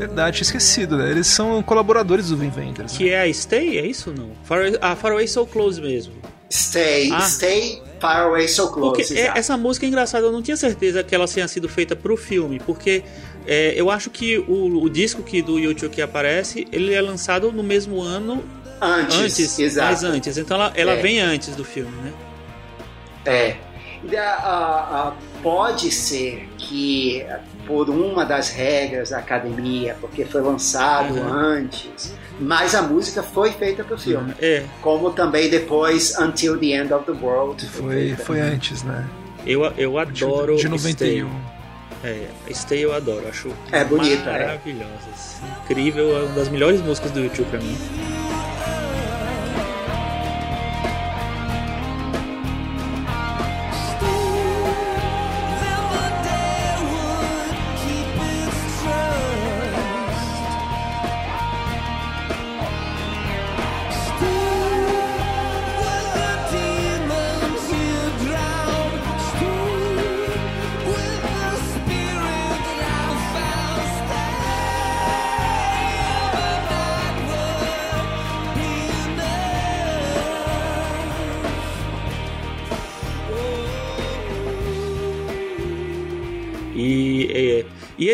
[0.00, 1.10] Verdade, tinha esquecido, né?
[1.10, 2.92] Eles são colaboradores do Vin Vendors.
[2.92, 2.98] né?
[2.98, 4.30] Que é a Stay, é isso ou não?
[4.44, 6.14] Far, ah, Far Away So Close mesmo.
[6.50, 7.20] Stay, Ah.
[7.20, 9.16] Stay Far Away So Porque Close.
[9.18, 12.16] é- essa música é engraçada, eu não tinha certeza que ela tinha sido feita pro
[12.16, 13.04] filme, porque
[13.46, 17.52] é, eu acho que o, o disco que do YouTube que aparece, ele é lançado
[17.52, 18.42] no mesmo ano
[18.80, 19.86] Antes, antes, exato.
[19.86, 20.38] mais antes.
[20.38, 20.96] Então ela, ela É.
[21.02, 22.12] vem antes do filme, né?
[23.26, 23.56] É.
[24.16, 27.22] Ah, ah, ah, pode ser que
[27.70, 31.32] por uma das regras da academia, porque foi lançado Uhum.
[31.32, 34.34] antes, mas a música foi feita para o filme.
[34.40, 37.64] É, Como também depois Until the End of the World.
[37.68, 38.24] Foi, feita.
[38.24, 39.06] foi antes, né?
[39.46, 41.22] eu, eu adoro de Stay.
[41.22, 41.30] 91.
[42.02, 44.46] É, Stay eu adoro, acho É bonita, é.
[44.46, 47.76] maravilhosa, assim, incrível, é uma das melhores músicas do YouTube pra mim.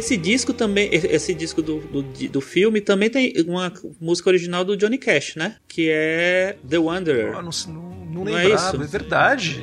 [0.07, 4.77] Esse disco também, esse disco do, do, do filme também tem uma música original do
[4.77, 5.57] Johnny Cash, né?
[5.67, 7.35] Que é The Wanderer.
[7.37, 8.77] Ah, não, não, não Não é isso?
[8.77, 9.61] é, verdade.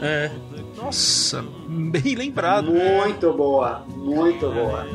[0.00, 0.30] É,
[0.76, 2.70] Nossa, bem lembrado.
[2.70, 4.86] Muito boa, muito boa.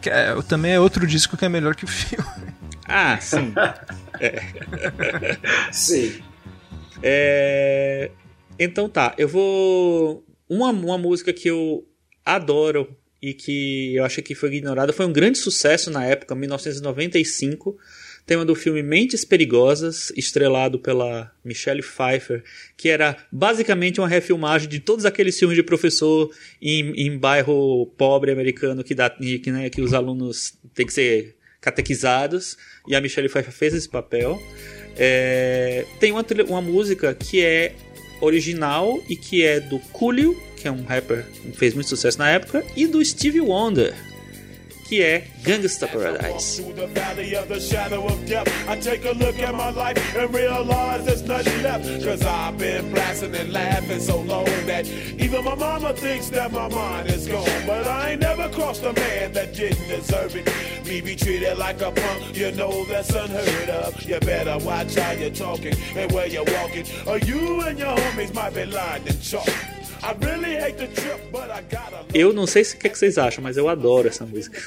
[0.00, 2.24] É que, é, também é outro disco que é melhor que o filme.
[2.88, 3.52] Ah, sim.
[5.70, 6.22] Sim.
[7.02, 8.10] É,
[8.58, 10.24] Então tá, eu vou.
[10.48, 11.86] Uma, uma música que eu
[12.24, 17.76] adoro e que eu acho que foi ignorada, foi um grande sucesso na época, 1995.
[18.30, 22.44] Tema do filme Mentes Perigosas, estrelado pela Michelle Pfeiffer,
[22.76, 26.30] que era basicamente uma refilmagem de todos aqueles filmes de professor
[26.62, 31.34] em, em bairro pobre americano que, dá, que, né, que os alunos têm que ser
[31.60, 32.56] catequizados.
[32.86, 34.40] E a Michelle Pfeiffer fez esse papel.
[34.96, 37.74] É, tem uma, uma música que é
[38.20, 42.30] original e que é do Coolio, que é um rapper que fez muito sucesso na
[42.30, 43.92] época, e do Stevie Wonder,
[44.90, 46.64] que é Gangsta Paradise.
[72.12, 74.60] Eu não sei se- o que, é que vocês acham, mas eu adoro essa música.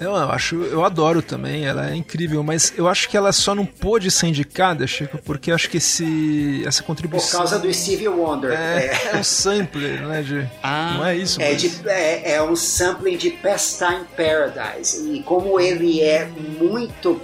[0.00, 3.64] Eu acho, eu adoro também, ela é incrível, mas eu acho que ela só não
[3.64, 7.40] pôde ser indicada, Chico, porque eu acho que esse, essa Por contribuição.
[7.40, 8.52] causa do Stevie Wonder.
[8.52, 9.10] É, É.
[9.12, 10.22] é um sampler, né?
[10.22, 11.40] De, Ah, não é isso?
[11.40, 15.10] É, mas- de- é- é um sampling de Pastime Paradise.
[15.14, 17.20] E como ele é muito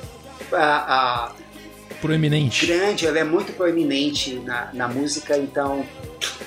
[0.53, 1.33] ah, ah,
[2.01, 2.67] Proeminente.
[2.67, 5.85] grande, ela é muito proeminente na, na música, então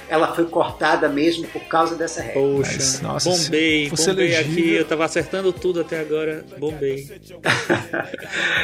[0.10, 2.42] ela foi cortada mesmo por causa dessa regra.
[2.42, 7.08] Poxa, Mas, nossa, bombei, bombei elegível- aqui, eu tava acertando tudo até agora, bombei.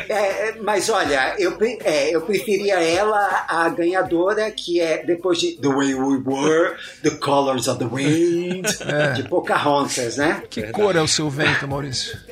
[0.10, 5.54] É, é, mas olha, eu, é, eu preferia ela a ganhadora, que é depois de
[5.54, 9.14] The Way We Were, The Colors of the Wind, É.
[9.14, 10.44] de Pocahontas, né?
[10.50, 12.18] Que cor é o seu vento, Maurício?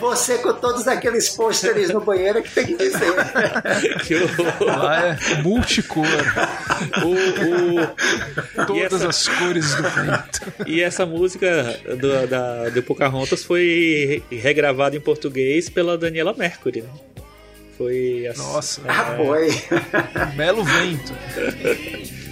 [0.00, 3.06] Você com todos aqueles pôsteres no banheiro que tem que dizer.
[4.06, 4.66] Que horror.
[4.66, 5.16] Lá é
[5.46, 6.06] multicor.
[7.04, 10.52] O- o- Todas essa- as cores do vento.
[10.66, 16.82] E essa música do, da, de Pocahontas foi re- regravada em português pela Daniela Mercury,
[16.82, 16.88] né?
[17.78, 18.40] Foi assim.
[18.42, 19.48] Nossa, Ah, foi.
[20.34, 21.12] belo vento.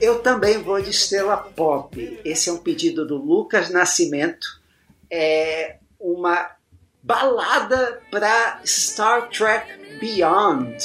[0.00, 2.20] Eu também vou de estrela pop.
[2.24, 4.60] Esse é um pedido do Lucas Nascimento.
[5.10, 6.50] É uma
[7.02, 10.76] balada para Star Trek Beyond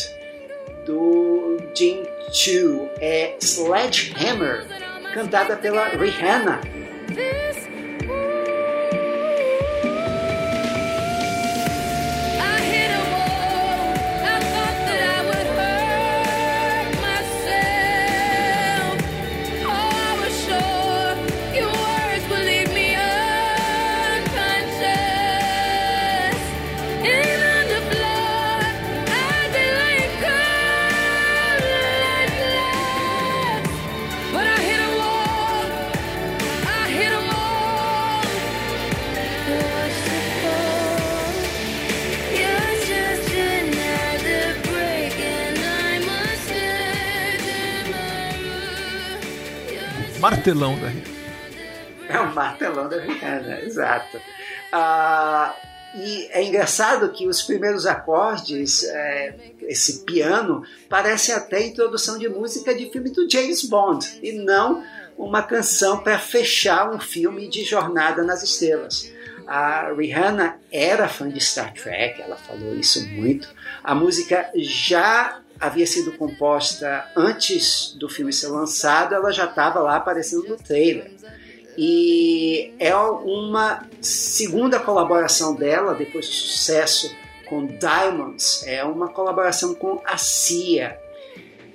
[0.85, 2.03] do Jim
[2.33, 2.89] Chu.
[2.99, 4.65] É Sledgehammer,
[5.13, 6.59] cantada pela Rihanna.
[50.45, 51.03] Martelão da Rio.
[52.07, 54.21] É um martelão da Rihanna, exato.
[54.71, 55.55] Ah,
[55.95, 62.75] e é engraçado que os primeiros acordes, é, esse piano, parece até introdução de música
[62.75, 64.83] de filme do James Bond, e não
[65.17, 69.11] uma canção para fechar um filme de Jornada nas Estrelas.
[69.47, 73.47] A Rihanna era fã de Star Trek, ela falou isso muito.
[73.83, 79.95] A música já havia sido composta antes do filme ser lançado, ela já estava lá
[79.95, 81.11] aparecendo no trailer.
[81.77, 87.13] E é uma segunda colaboração dela, depois do sucesso
[87.47, 90.97] com Diamonds, é uma colaboração com a Cia.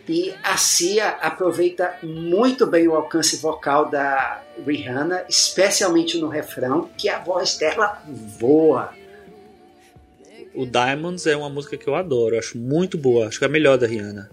[0.08, 7.08] E a Cia aproveita muito bem o alcance vocal da Rihanna, especialmente no refrão, que
[7.08, 8.02] a voz dela
[8.38, 8.92] voa.
[10.54, 13.50] O Diamonds é uma música que eu adoro, acho muito boa, acho que é a
[13.50, 14.30] melhor da Rihanna.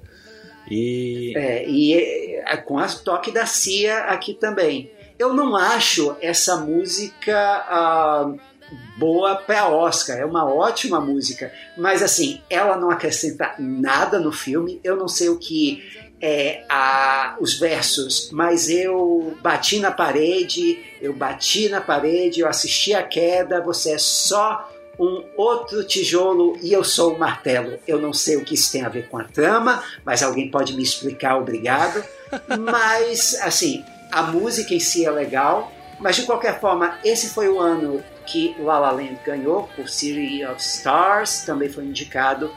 [0.70, 4.92] E É, e é, com a toque da Cia aqui também.
[5.18, 8.34] Eu não acho essa música ah,
[8.98, 14.80] boa para Oscar, é uma ótima música, mas assim, ela não acrescenta nada no filme.
[14.84, 15.84] Eu não sei o que
[16.20, 22.94] é a, os versos, mas eu bati na parede, eu bati na parede, eu assisti
[22.94, 24.68] a queda, você é só
[25.00, 27.80] um outro tijolo e eu sou um martelo.
[27.88, 30.76] Eu não sei o que isso tem a ver com a trama, mas alguém pode
[30.76, 32.04] me explicar, obrigado.
[32.60, 37.60] Mas, assim, a música em si é legal, mas de qualquer forma, esse foi o
[37.60, 42.52] ano que La La Land ganhou por City of Stars, também foi indicado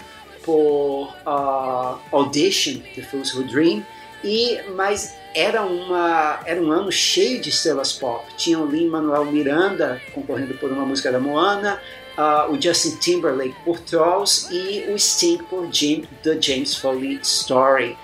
[0.45, 3.84] por uh, Audition, The Fools Who Dream,
[4.22, 8.24] e mas era uma era um ano cheio de estrelas pop.
[8.36, 11.80] Tinha o Lin-Manuel Miranda concorrendo por uma música da Moana,
[12.21, 17.97] uh, o Justin Timberlake por Trolls e o Sting por Jim, The James Foley Story.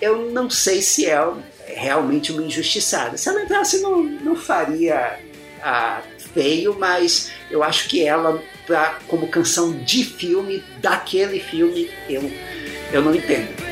[0.00, 1.18] Eu não sei se é
[1.66, 3.16] realmente uma injustiçada.
[3.16, 5.18] Se ela entrasse, não, não faria
[5.62, 6.02] ah,
[6.34, 12.30] feio, mas eu acho que ela, pra, como canção de filme, daquele filme, eu,
[12.92, 13.71] eu não entendo.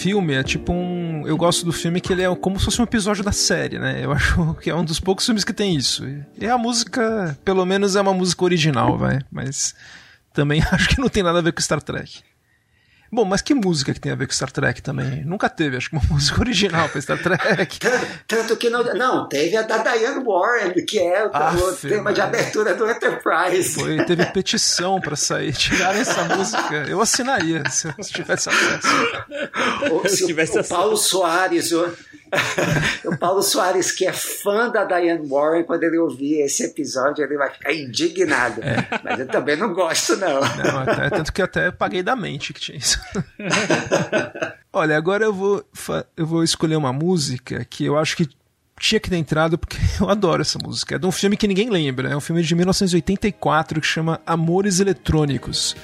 [0.00, 1.26] Filme é tipo um.
[1.26, 4.04] Eu gosto do filme que ele é como se fosse um episódio da série, né?
[4.04, 6.04] Eu acho que é um dos poucos filmes que tem isso.
[6.38, 9.20] E a música, pelo menos, é uma música original, vai.
[9.30, 9.74] Mas
[10.32, 12.22] também acho que não tem nada a ver com Star Trek.
[13.12, 15.24] Bom, mas que música que tem a ver com Star Trek também?
[15.24, 17.78] Nunca teve, acho que uma música original pra Star Trek.
[17.80, 18.84] Tanto, tanto que não.
[18.94, 21.56] Não, teve a da Diane Warren, que é o, Aff,
[21.86, 22.34] o tema de mano.
[22.34, 23.74] abertura do Enterprise.
[23.74, 26.84] Foi, teve petição pra sair, tirarem essa música.
[26.88, 28.88] Eu assinaria se eu tivesse acesso.
[29.90, 31.92] Ou se o- tivesse o, essa- Paulo Soares, o,
[33.04, 37.36] o Paulo Soares, que é fã da Diane Warren, quando ele ouvir esse episódio, ele
[37.36, 38.60] vai ficar indignado.
[39.02, 40.40] Mas eu também não gosto, não.
[40.40, 42.98] Não, até- tanto que até paguei da mente que tinha isso.
[44.72, 45.64] Olha, agora eu vou,
[46.16, 48.28] eu vou escolher uma música que eu acho que
[48.78, 50.94] tinha que ter entrado porque eu adoro essa música.
[50.96, 52.10] É de um filme que ninguém lembra.
[52.10, 55.74] É um filme de 1984 que chama Amores Eletrônicos,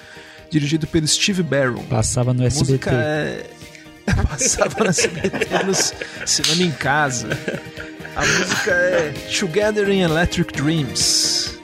[0.50, 1.82] dirigido pelo Steve Barron.
[1.84, 2.70] Passava no A SBT.
[2.72, 3.46] música é.
[4.28, 5.94] Passava no SBT nos
[6.24, 7.28] cinema em casa.
[8.14, 11.58] A música é Together in Electric Dreams.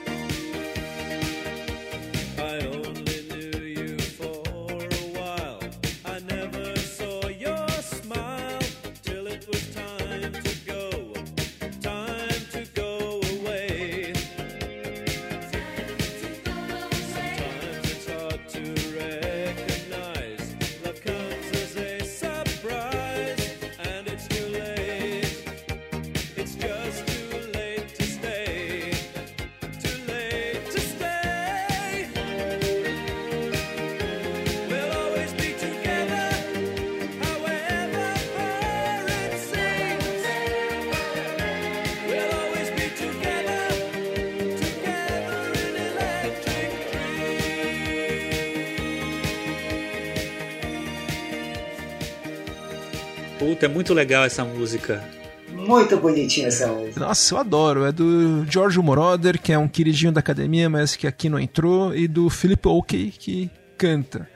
[53.63, 55.01] Puta, é muito legal essa música.
[55.49, 56.99] Muito bonitinha essa música.
[56.99, 57.85] Nossa, eu adoro.
[57.85, 61.95] É do George Moroder, que é um queridinho da academia, mas que aqui não entrou,
[61.95, 64.27] e do Philip Oakey, que canta.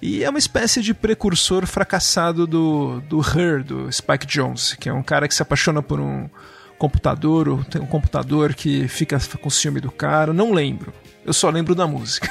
[0.00, 4.92] E é uma espécie de precursor fracassado do, do Her, do Spike Jones, que é
[4.92, 6.28] um cara que se apaixona por um
[6.78, 10.32] computador, ou tem um computador que fica com ciúme do cara.
[10.32, 10.92] Não lembro.
[11.26, 12.28] Eu só lembro da música.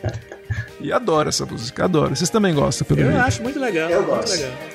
[0.78, 2.14] e adoro essa música, adoro.
[2.14, 3.24] Vocês também gostam, pelo Eu jeito.
[3.24, 3.88] acho muito legal.
[3.88, 4.32] Eu muito gosto.
[4.32, 4.73] legal.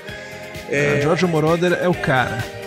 [0.72, 2.59] Ah, George Moroder é o cara.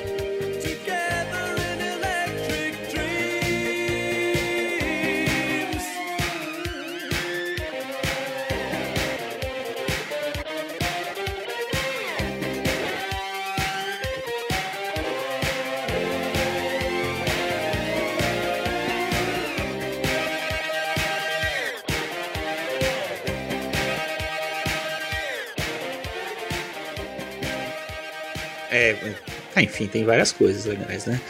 [28.72, 29.14] É,
[29.54, 31.20] ah, enfim, tem várias coisas legais, né?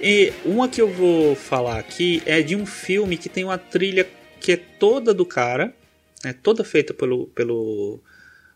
[0.00, 4.08] E uma que eu vou falar aqui é de um filme que tem uma trilha
[4.40, 5.74] que é toda do cara,
[6.24, 8.00] é toda feita pelo, pelo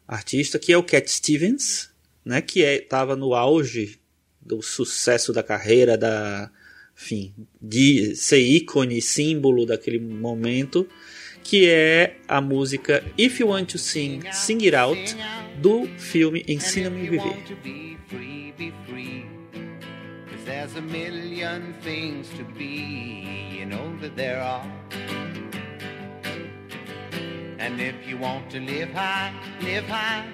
[0.09, 1.91] artista, que é o Cat Stevens,
[2.25, 2.41] né?
[2.41, 4.01] Que é, tava no auge
[4.41, 6.51] do sucesso da carreira, da,
[6.97, 10.89] enfim, de ser ícone, símbolo daquele momento,
[11.43, 15.17] que é a música If You Want to Sing, Sing It Out,
[15.61, 17.47] do filme Ensina-me a Viver.
[17.47, 19.27] to be free, be free.
[19.53, 24.67] Cause there's a million things to be, you know that there are.
[27.59, 30.27] And if you want to live high, live high.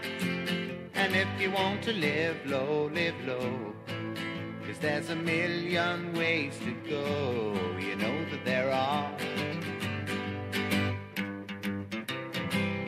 [0.94, 3.74] And if you want to live low, live low.
[4.64, 9.10] Cause there's a million ways to go, you know that there are.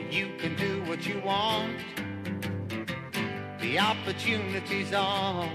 [0.09, 1.77] You can do what you want
[3.59, 5.49] the opportunity's on.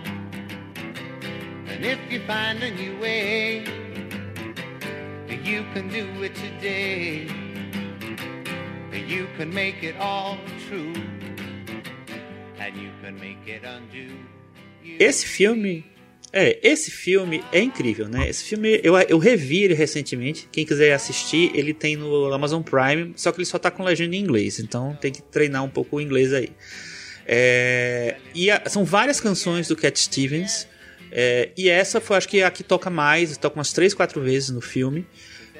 [1.66, 3.64] And if you find a new way,
[5.44, 7.26] you can do it today.
[9.06, 10.94] You can make it all true,
[12.58, 14.14] and you can make it undo.
[14.98, 15.84] Esse filme.
[16.32, 18.28] É, esse filme é incrível, né?
[18.28, 20.48] Esse filme eu, eu revi ele recentemente.
[20.50, 24.16] Quem quiser assistir, ele tem no Amazon Prime, só que ele só tá com legenda
[24.16, 26.50] em inglês, então tem que treinar um pouco o inglês aí.
[27.26, 30.66] É, e a- são várias canções do Cat Stevens.
[31.16, 34.50] é, e essa foi, acho que, a que toca mais, toca umas 3, 4 vezes
[34.50, 35.06] no filme.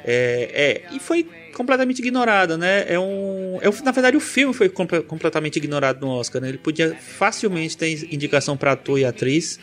[0.04, 2.84] É, é, e foi completamente ignorada, né?
[2.88, 6.42] É um, é, na verdade, o filme foi comple- completamente ignorado no Oscar.
[6.42, 6.48] Né?
[6.48, 9.58] Ele podia facilmente ter indicação para ator e atriz.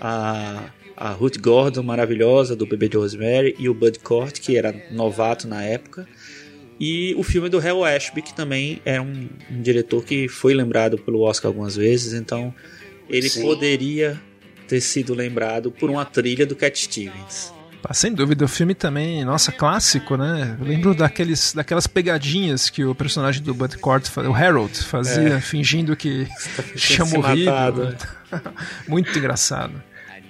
[0.00, 4.74] A, a Ruth Gordon, maravilhosa, do Bebê de Rosemary, e o Bud Cort, que era
[4.92, 6.06] novato na época.
[6.84, 10.98] E o filme do Hal Ashby, que também é um, um diretor que foi lembrado
[10.98, 12.52] pelo Oscar algumas vezes, então
[13.08, 13.42] ele Sim.
[13.42, 14.20] poderia
[14.66, 17.52] ter sido lembrado por uma trilha do Cat Stevens.
[17.84, 20.56] Ah, sem dúvida, o filme também, nossa, clássico, né?
[20.60, 25.40] Eu lembro daqueles, daquelas pegadinhas que o personagem do Bud Cort, o Harold, fazia, É.
[25.40, 26.26] fingindo que
[26.74, 27.44] tinha se morrido.
[27.50, 27.96] matado.
[28.88, 29.80] muito engraçado.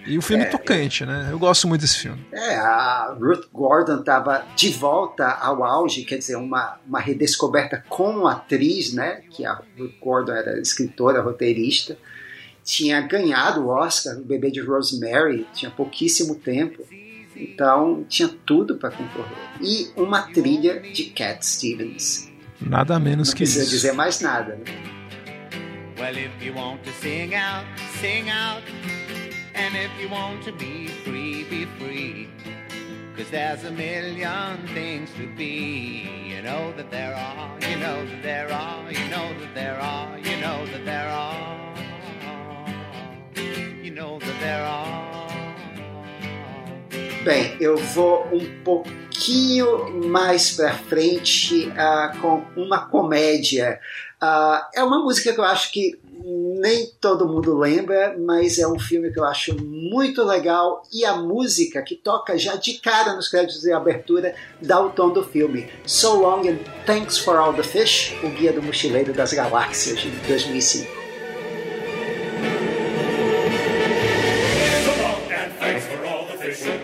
[0.07, 1.29] E o filme É, tocante, né?
[1.31, 2.25] Eu gosto muito desse filme.
[2.33, 8.27] É, a Ruth Gordon estava de volta ao auge, quer dizer, uma, uma redescoberta como
[8.27, 9.23] atriz, né?
[9.31, 11.97] Que a Ruth Gordon era escritora, roteirista.
[12.65, 16.83] Tinha ganhado o Oscar, o Bebê de Rosemary, tinha pouquíssimo tempo.
[17.37, 19.37] Então tinha tudo para concorrer.
[19.61, 22.31] E uma trilha de Cat Stevens.
[22.61, 23.71] Nada menos Não que precisa isso.
[23.71, 24.55] dizer mais nada.
[24.57, 24.65] Né?
[25.99, 27.67] Well, if you want to sing out,
[28.01, 28.63] sing out.
[29.55, 32.29] And if you want to be free, be free.
[33.17, 36.09] Cause there's a million things to be.
[36.27, 40.19] You know that there are, you know that there are, you know that there are,
[40.19, 41.75] you know that there are.
[43.83, 45.13] You know that there are.
[47.25, 53.79] Bem, eu vou um pouquinho mais pra frente ah, com uma comédia.
[54.21, 58.79] Ah, é uma música que eu acho que nem todo mundo lembra, mas é um
[58.79, 63.29] filme que eu acho muito legal e a música que toca já de cara nos
[63.29, 65.69] créditos de abertura dá o tom do filme.
[65.85, 70.11] So Long and Thanks for All the Fish, o Guia do Mochileiro das Galáxias de
[70.29, 71.03] 2005.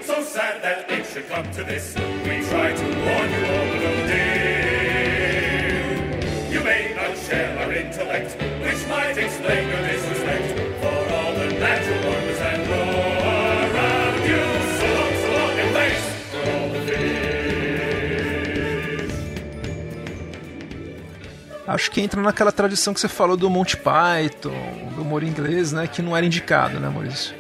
[0.07, 0.25] So
[1.53, 2.08] to this.
[21.69, 25.87] Acho que entra naquela tradição que você falou do Monty Python, do humor inglês, né?
[25.87, 27.35] Que não era indicado, né, Maurício?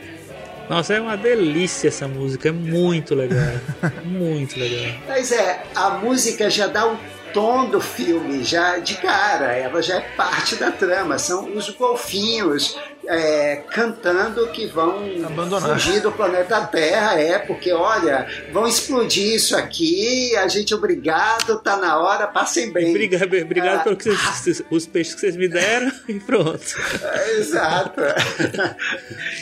[0.68, 3.55] Nossa, é uma delícia essa música, é muito legal.
[4.05, 5.01] muito legal.
[5.09, 6.99] Mas é, a música já dá o
[7.33, 11.18] tom do filme, já de cara, ela já é parte da trama.
[11.18, 12.76] São os golfinhos
[13.11, 15.72] é, cantando que vão Abandonar.
[15.80, 21.76] fugir do planeta Terra, é, porque olha, vão explodir isso aqui, a gente obrigado, tá
[21.78, 22.90] na hora, passem bem.
[22.90, 26.64] Obrigado, obrigado Ah, pelos que vocês- os peixes que vocês me deram e pronto.
[27.38, 28.00] Exato.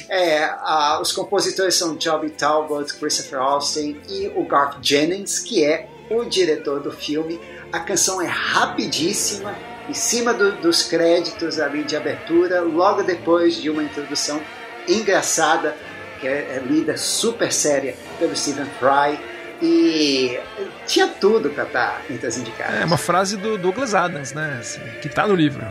[0.09, 5.89] É, ah, os compositores são Joby Talbot, Christopher Austin e o Garth Jennings, que é
[6.11, 7.41] o diretor do filme.
[7.73, 9.55] A canção é rapidíssima,
[9.89, 14.41] em cima do- dos créditos ali de abertura, logo depois de uma introdução
[14.89, 15.77] engraçada,
[16.21, 19.19] que é, é lida super séria pelo Stephen Fry.
[19.63, 20.39] E
[20.87, 22.79] tinha tudo para estar entre as indicadas.
[22.81, 24.59] É uma frase do Douglas Adams, né?
[24.61, 25.65] assim, que tá no livro.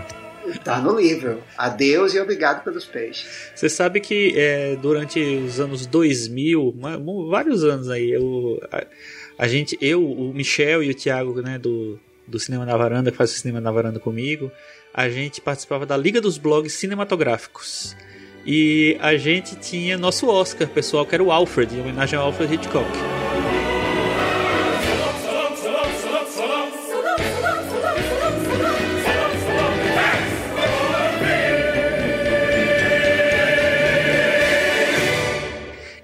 [0.64, 1.44] Tá no livro.
[1.58, 3.52] Adeus e obrigado pelos peixes.
[3.54, 8.86] Você sabe que é, durante os anos 2000, ma- mu- vários anos aí, eu, a,
[9.38, 13.18] a gente, eu, o Michel e o Thiago, né, do, do Cinema na Varanda, que
[13.18, 14.52] faz o Cinema na Varanda comigo,
[14.94, 17.96] a gente participava da Liga dos Blogs Cinematográficos.
[18.46, 22.54] E a gente tinha nosso Oscar pessoal, que era o Alfred, em homenagem ao Alfred
[22.54, 22.90] Hitchcock.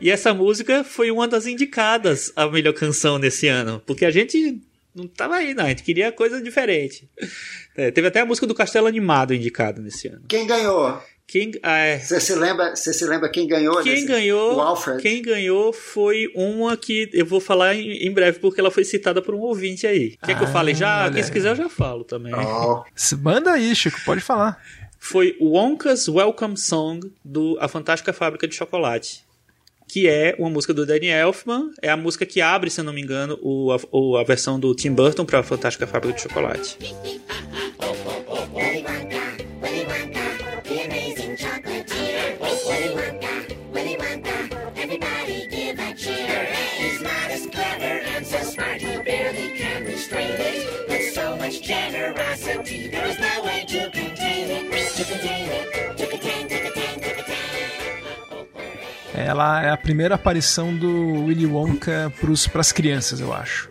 [0.01, 4.59] E essa música foi uma das indicadas a melhor canção nesse ano, porque a gente
[4.95, 7.09] não tava aí, não, a gente queria coisa diferente.
[7.73, 10.23] É, teve até a música do Castelo Animado indicada nesse ano.
[10.27, 11.01] Quem ganhou?
[11.25, 13.81] Quem, ah, é, Você se lembra, você se lembra quem ganhou?
[13.81, 14.57] quem nesse- ganhou?
[14.57, 15.01] O Alfred.
[15.01, 19.21] Quem ganhou foi uma que eu vou falar em, em breve porque ela foi citada
[19.21, 20.17] por um ouvinte aí.
[20.21, 21.03] Quer que eu Ah, fale já?
[21.05, 22.33] olha Quem se quiser eu já falo também.
[22.35, 24.61] Oh, Se- Manda aí, Chico, pode falar.
[24.99, 29.23] Foi Wonka's Welcome Song do A Fantástica Fábrica de Chocolate.
[29.91, 31.71] Que é uma música do Danny Elfman.
[31.81, 34.73] É a música que abre, se eu não me engano, o, a, a versão do
[34.73, 36.77] Tim Burton para A Fantástica Fábrica de Chocolate.
[59.26, 62.11] Ela é a primeira aparição do Willy Wonka
[62.51, 63.69] para as crianças, eu acho.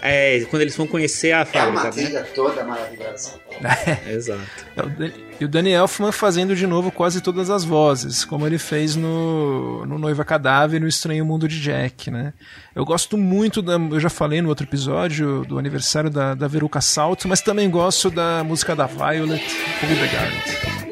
[0.00, 1.90] É, quando eles vão conhecer a é uma fábrica, né?
[1.90, 3.32] trilha toda maravilhosa.
[4.08, 4.40] Exato.
[4.76, 5.10] É, o Dan-
[5.40, 9.84] E o Danny Elfman fazendo de novo quase todas as vozes, como ele fez no,
[9.86, 12.32] no Noiva Cadáver e no Estranho Mundo de Jack, né?
[12.76, 13.72] Eu gosto muito da.
[13.74, 18.08] Eu já falei no outro episódio do aniversário da, da Veruca Salto, mas também gosto
[18.08, 19.44] da música da Violet,
[19.82, 20.87] Hold the Guard.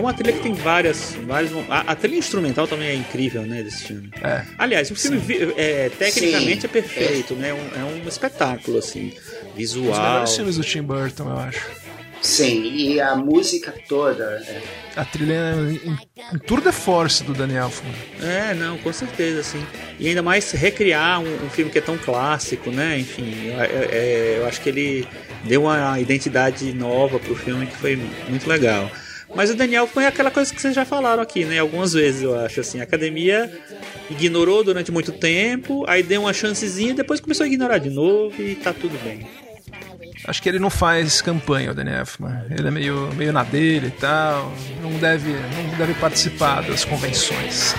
[0.00, 1.14] É uma trilha que tem várias.
[1.26, 3.62] várias a, a trilha instrumental também é incrível, né?
[3.62, 4.10] Desse filme.
[4.22, 4.44] É.
[4.56, 6.66] Aliás, o filme vi- é, tecnicamente Sim.
[6.66, 7.50] é perfeito, né?
[7.50, 9.08] É um, é um espetáculo, assim.
[9.08, 10.02] Um dos Visual.
[10.02, 11.60] melhores filmes do Tim Burton, eu acho.
[12.22, 14.24] Sim, e a música toda.
[14.46, 14.60] é,
[14.96, 15.98] A trilha é em,
[16.34, 17.92] em tour de force do Danny Elfman.
[18.22, 19.62] É, não, com certeza, sim.
[19.98, 22.98] E ainda mais recriar um, um filme que é tão clássico, né?
[22.98, 25.06] Enfim, eu, é- eu acho que ele
[25.44, 27.96] deu uma identidade nova pro filme que foi
[28.28, 28.90] muito legal.
[29.34, 31.58] Mas o Daniel foi aquela coisa que vocês já falaram aqui, né?
[31.58, 32.80] Algumas vezes, eu acho, assim.
[32.80, 33.50] A academia
[34.10, 38.54] ignorou durante muito tempo, aí deu uma chancezinha, depois começou a ignorar de novo e
[38.56, 39.26] tá tudo bem.
[40.24, 42.44] Acho que ele não faz campanha, o Elfman.
[42.50, 44.52] Ele é meio, meio na dele e tal.
[44.82, 47.74] Não deve, não deve participar das convenções.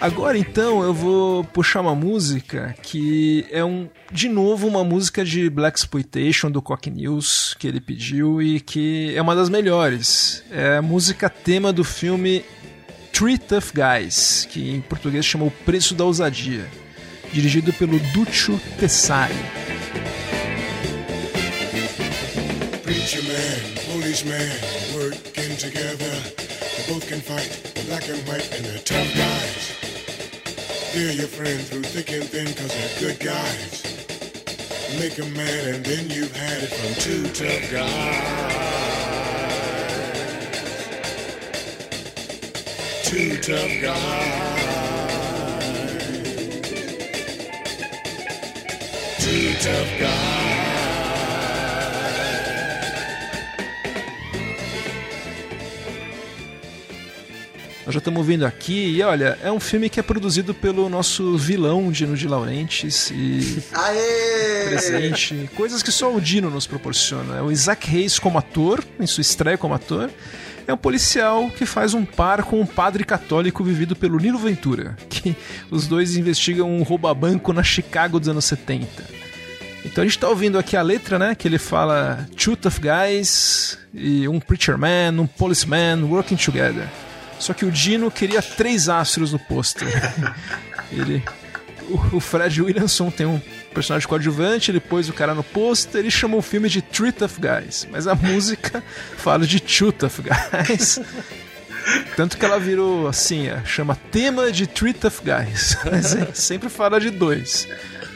[0.00, 5.50] Agora então eu vou puxar uma música que é um de novo uma música de
[5.50, 10.44] Black Exploitation do Cock News que ele pediu e que é uma das melhores.
[10.52, 12.44] É a música tema do filme
[13.12, 16.64] Three Tough Guys, que em português chama O Preço da Ousadia,
[17.32, 19.34] dirigido pelo Duccio Tessari.
[22.84, 24.48] Preacher man, policeman,
[24.94, 26.22] working together.
[26.76, 27.50] They both can fight,
[27.88, 29.77] black and white, and they're tough guys.
[30.94, 33.82] They're your friend through thick and thin, cause they're good guys.
[34.98, 38.48] Make them mad, and then you've had it from two tough guys.
[43.04, 44.58] Two tough guys.
[49.18, 50.47] Two tough guys.
[57.88, 61.38] Nós já estamos ouvindo aqui e olha, é um filme que é produzido pelo nosso
[61.38, 64.68] vilão Dino de Laurentiis e Aê!
[64.68, 67.38] presente, coisas que só o Dino nos proporciona.
[67.38, 70.10] É o Isaac Reis como ator, em sua estreia como ator,
[70.66, 74.94] é um policial que faz um par com um padre católico vivido pelo Nilo Ventura,
[75.08, 75.34] que
[75.70, 78.86] os dois investigam um rouba-banco na Chicago dos anos 70.
[79.82, 81.34] Então a gente tá ouvindo aqui a letra, né?
[81.34, 86.86] Que ele fala Two tough guys, e um preacher man, um policeman working together.
[87.38, 89.88] Só que o Dino queria três astros no pôster.
[90.92, 91.22] ele.
[91.88, 93.40] O, o Fred Williamson tem um
[93.72, 97.38] personagem coadjuvante, ele pôs o cara no pôster e chamou o filme de Three Tough
[97.38, 97.86] Guys.
[97.90, 98.82] Mas a música
[99.16, 101.00] fala de Two Tough Guys.
[102.16, 105.76] Tanto que ela virou assim, é, chama tema de Three Tough Guys.
[105.90, 107.66] Mas é, sempre fala de dois.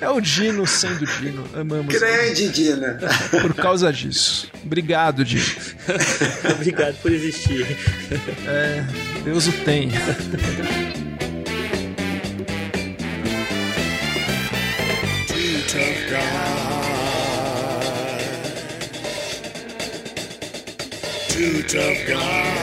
[0.03, 1.49] É o Dino sendo Dino.
[1.55, 1.95] Amamos.
[1.95, 2.99] Grande Dina.
[3.31, 4.51] Por causa disso.
[4.65, 5.45] Obrigado, Dino.
[6.57, 7.65] Obrigado por existir.
[8.45, 8.85] É,
[9.23, 9.91] Deus o tem.
[15.69, 16.83] Tough guys.
[21.29, 22.59] Two tough guys.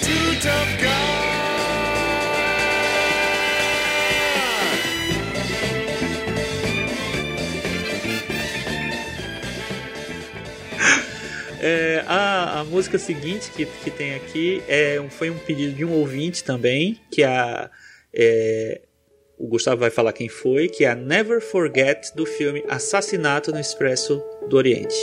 [0.00, 1.01] Two tough guys.
[11.64, 15.92] É, a, a música seguinte que, que tem aqui é, foi um pedido de um
[15.92, 17.70] ouvinte também, que a,
[18.12, 18.80] é,
[19.38, 23.60] o Gustavo vai falar quem foi, que é a Never Forget do filme Assassinato no
[23.60, 24.96] Expresso do Oriente.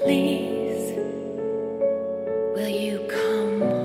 [0.00, 0.94] Please,
[2.54, 3.77] will you come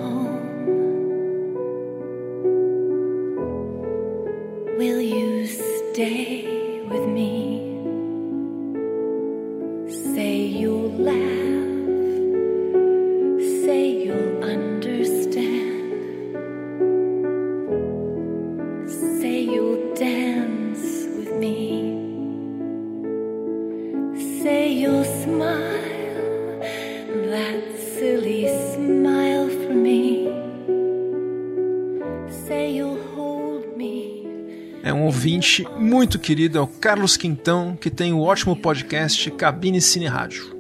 [36.13, 40.55] muito querido, é o Carlos Quintão, que tem o ótimo podcast Cabine Cine Rádio.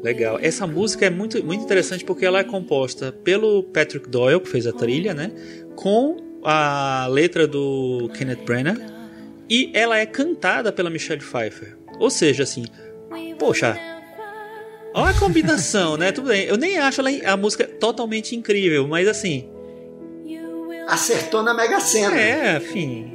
[0.00, 0.38] Legal.
[0.40, 4.64] Essa música é muito, muito interessante porque ela é composta pelo Patrick Doyle, que fez
[4.66, 5.32] a trilha, né?
[5.74, 8.78] Com a letra do Kenneth Branagh.
[9.50, 11.76] E ela é cantada pela Michelle Pfeiffer.
[11.98, 12.64] Ou seja, assim,
[13.38, 13.76] poxa,
[14.94, 16.12] olha a combinação, né?
[16.12, 16.44] Tudo bem.
[16.44, 19.48] Eu nem acho ela, a música totalmente incrível, mas assim,
[20.86, 22.20] Acertou na Mega Sena.
[22.20, 23.13] é, enfim.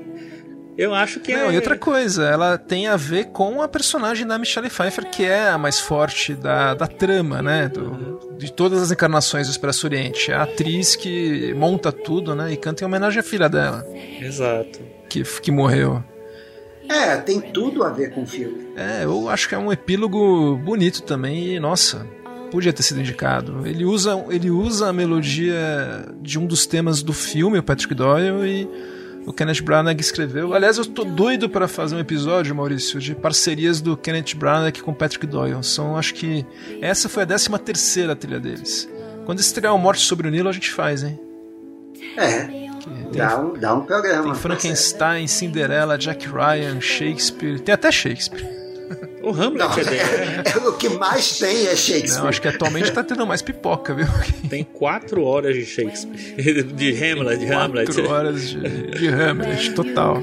[0.81, 1.53] Eu acho que Não, é.
[1.53, 5.49] e outra coisa, ela tem a ver com a personagem da Michelle Pfeiffer, que é
[5.49, 7.67] a mais forte da, da trama, né?
[7.67, 10.31] Do- de todas as encarnações do Expresso Oriente.
[10.31, 12.53] É a atriz que monta tudo, né?
[12.53, 13.85] E canta em homenagem à filha dela,
[14.21, 14.79] Exato.
[15.09, 16.01] que, que morreu.
[16.87, 18.69] É, tem tudo a ver com o filme.
[18.77, 22.07] É, eu acho que é um epílogo bonito também e, nossa,
[22.49, 23.67] podia ter sido indicado.
[23.67, 25.57] Ele usa, ele usa a melodia
[26.21, 28.98] de um dos temas do filme, o Patrick Doyle, e
[29.29, 30.55] o Kenneth Branagh escreveu.
[30.55, 34.89] Aliás, eu tô doido para fazer um episódio, Maurício, de parcerias do Kenneth Branagh com
[34.89, 35.63] o Patrick Doyle.
[35.63, 36.43] São, acho que
[36.81, 38.89] essa foi a 13 terceira trilha deles.
[39.27, 41.19] Quando estrear o Morte sobre o Nilo, a gente faz, hein?
[42.17, 42.49] É.
[43.15, 44.23] Dá um, dá um programa.
[44.23, 47.59] Tem Frankenstein, Cinderela, Jack Ryan, Shakespeare.
[47.59, 48.58] Tem até Shakespeare.
[49.21, 49.97] O Hamlet Não, é dele.
[50.03, 50.43] né?
[50.45, 52.21] é, o que mais tem é Shakespeare.
[52.21, 54.07] Não, acho que atualmente tá tendo mais pipoca, viu?
[54.49, 56.63] Tem quatro horas de Shakespeare.
[56.63, 57.85] De Hamlet, de Hamlet.
[57.85, 60.21] Quatro horas de, de Hamlet, total.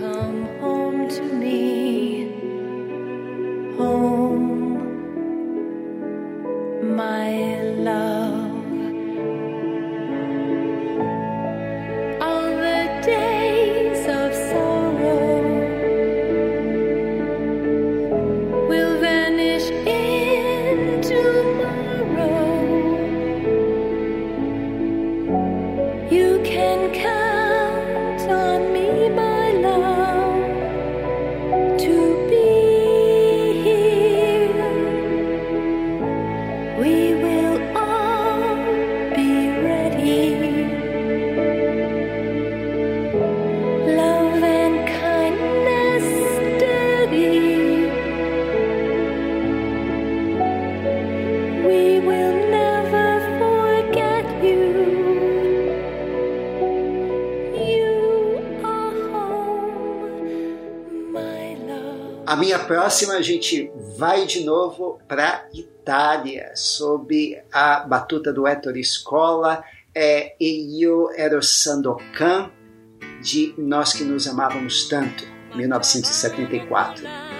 [62.37, 68.84] A minha próxima, a gente vai de novo para Itália, sob a batuta do Ettore
[68.84, 69.64] Scola,
[69.95, 72.51] é Io Ero Sandokan,
[73.22, 75.24] de Nós Que Nos Amávamos Tanto,
[75.55, 77.36] 1974.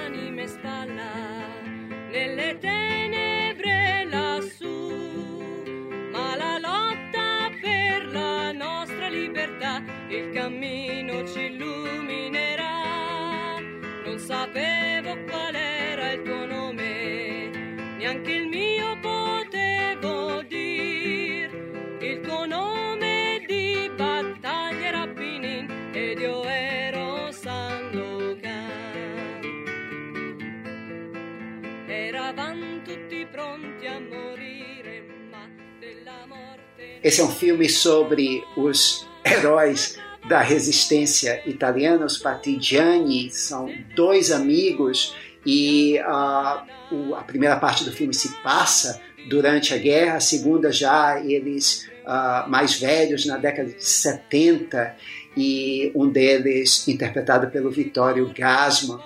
[37.07, 39.96] Esse é um filme sobre os heróis
[40.28, 45.14] da resistência italiana, os partigiani, são dois amigos
[45.46, 50.72] e ah, o- a primeira parte do filme se passa durante a guerra, a segunda
[50.72, 54.96] já eles ah, mais velhos, na década de 70,
[55.36, 58.98] e um deles interpretado pelo Vittorio Gassman.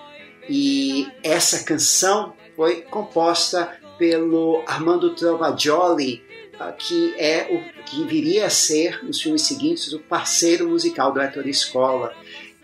[0.48, 6.30] E essa canção foi composta pelo Armando Trovagioli,
[6.69, 11.53] que é o que viria a ser nos filmes seguintes o parceiro musical do Ettore
[11.55, 12.15] Scola.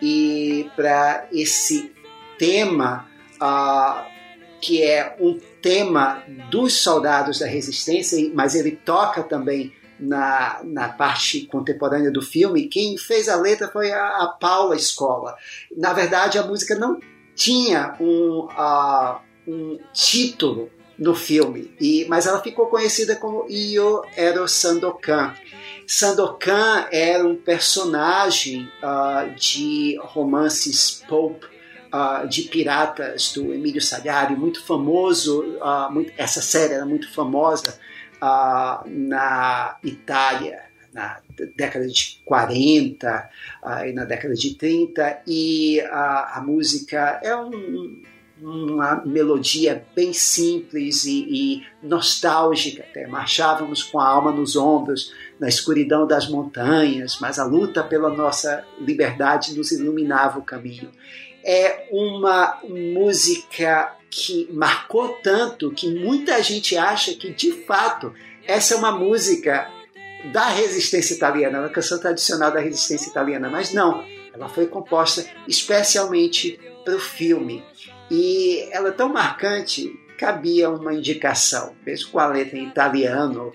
[0.01, 1.93] E para esse
[2.39, 3.09] tema,
[3.41, 4.07] ah,
[4.61, 11.47] que é um tema dos soldados da resistência, mas ele toca também na, na parte
[11.47, 15.35] contemporânea do filme, quem fez a letra foi a, a Paula Scola.
[15.77, 17.01] Na verdade, a música não
[17.35, 24.49] tinha um, ah, um título no filme, e, mas ela ficou conhecida como Io Ero
[24.49, 25.35] Sandokan.
[25.87, 31.45] Sandokan era um personagem ah, de romances pulp
[31.93, 35.57] ah, de piratas do Emílio Salgari, muito famoso.
[35.61, 37.79] ah, muito- essa série era muito famosa
[38.21, 40.61] ah, na Itália,
[40.93, 41.21] na
[41.55, 43.31] década de 40
[43.63, 45.23] ah, e na década de 30.
[45.27, 48.03] E a música é um,
[48.41, 53.07] uma melodia bem simples e, e nostálgica até.
[53.07, 58.65] Marchávamos com a alma nos ombros, na escuridão das montanhas, mas a luta pela nossa
[58.79, 60.91] liberdade nos iluminava o caminho.
[61.45, 68.13] É uma música que marcou tanto que muita gente acha que, de fato,
[68.47, 69.71] essa é uma música
[70.33, 76.59] da resistência italiana, uma canção tradicional da resistência italiana, mas não, ela foi composta especialmente
[76.85, 77.65] para o filme.
[78.11, 83.53] E ela é tão marcante, cabia uma indicação, mesmo com a letra em italiano,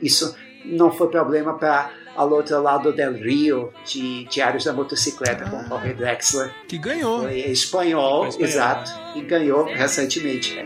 [0.00, 5.64] isso não foi problema para Ao Outro Lado del Rio, de Diários da Motocicleta, com
[5.66, 6.54] Jorge Drexler.
[6.68, 7.22] Que ganhou.
[7.22, 8.48] Foi espanhol, Foi espanhol.
[8.48, 10.56] exato, e ganhou recentemente.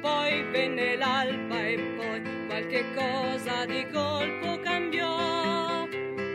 [0.00, 5.86] Poi venne l'alba e poi qualche cosa di colpo cambiò.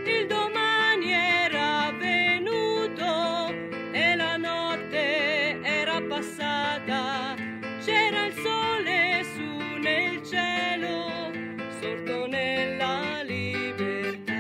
[0.05, 3.53] Il domani era venuto
[3.91, 7.35] e la notte era passata.
[7.83, 11.31] C'era il sole su nel cielo,
[11.79, 14.33] sorto nella libertà.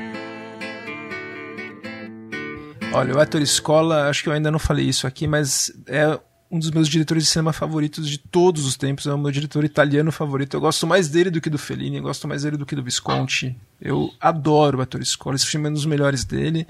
[2.93, 6.19] Olha, o Ettore Scola, acho que eu ainda não falei isso aqui, mas é
[6.55, 9.05] um dos meus diretores de cinema favoritos de todos os tempos.
[9.05, 10.55] É o meu diretor italiano favorito.
[10.55, 12.83] Eu gosto mais dele do que do Fellini, eu gosto mais dele do que do
[12.83, 13.55] Visconti.
[13.81, 16.65] Eu adoro o Ettore Scola, esse filme é um dos melhores dele.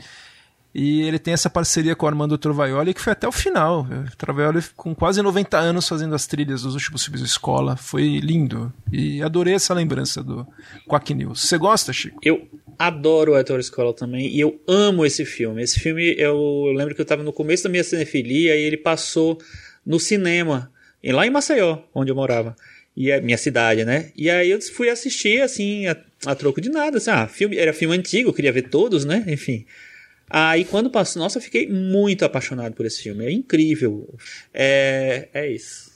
[0.77, 3.87] E ele tem essa parceria com o Armando Trovaioli, que foi até o final.
[3.89, 7.77] O Trovaioli com quase 90 anos fazendo as trilhas dos últimos filmes de escola.
[7.77, 8.73] Foi lindo.
[8.91, 10.45] E adorei essa lembrança do
[10.85, 11.47] Quack News.
[11.47, 12.19] Você gosta, Chico?
[12.21, 12.45] Eu
[12.77, 15.63] adoro o Ettore Scola também e eu amo esse filme.
[15.63, 18.75] Esse filme, eu, eu lembro que eu estava no começo da minha cinefilia e ele
[18.75, 19.39] passou
[19.85, 20.71] no cinema,
[21.03, 22.55] lá em Maceió, onde eu morava.
[22.95, 24.11] E é minha cidade, né?
[24.15, 26.97] E aí eu fui assistir, assim, a, a troco de nada.
[26.97, 29.23] Assim, ah, filme, era filme antigo, eu queria ver todos, né?
[29.27, 29.65] Enfim.
[30.29, 33.25] Aí quando passou, nossa, eu fiquei muito apaixonado por esse filme.
[33.25, 34.13] É incrível.
[34.53, 35.93] É, é isso.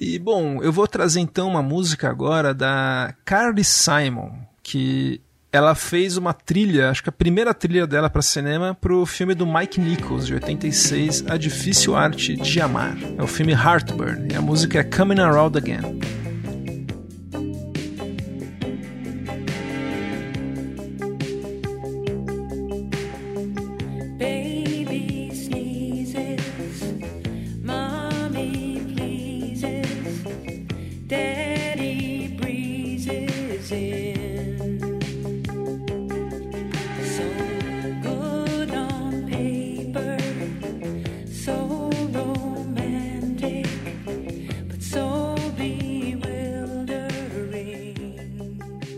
[0.00, 4.32] E bom, eu vou trazer então uma música agora da Carly Simon,
[4.62, 5.20] que
[5.52, 9.46] ela fez uma trilha, acho que a primeira trilha dela para cinema, pro filme do
[9.46, 12.96] Mike Nichols, de 86, A Difícil Arte de Amar.
[13.18, 16.21] É o filme Heartburn, e a música é Coming Around Again.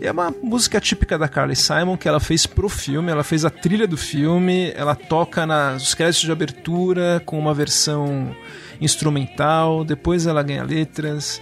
[0.05, 3.49] É uma música típica da Carly Simon que ela fez pro filme, ela fez a
[3.49, 8.35] trilha do filme, ela toca nos créditos de abertura com uma versão
[8.79, 11.41] instrumental, depois ela ganha letras.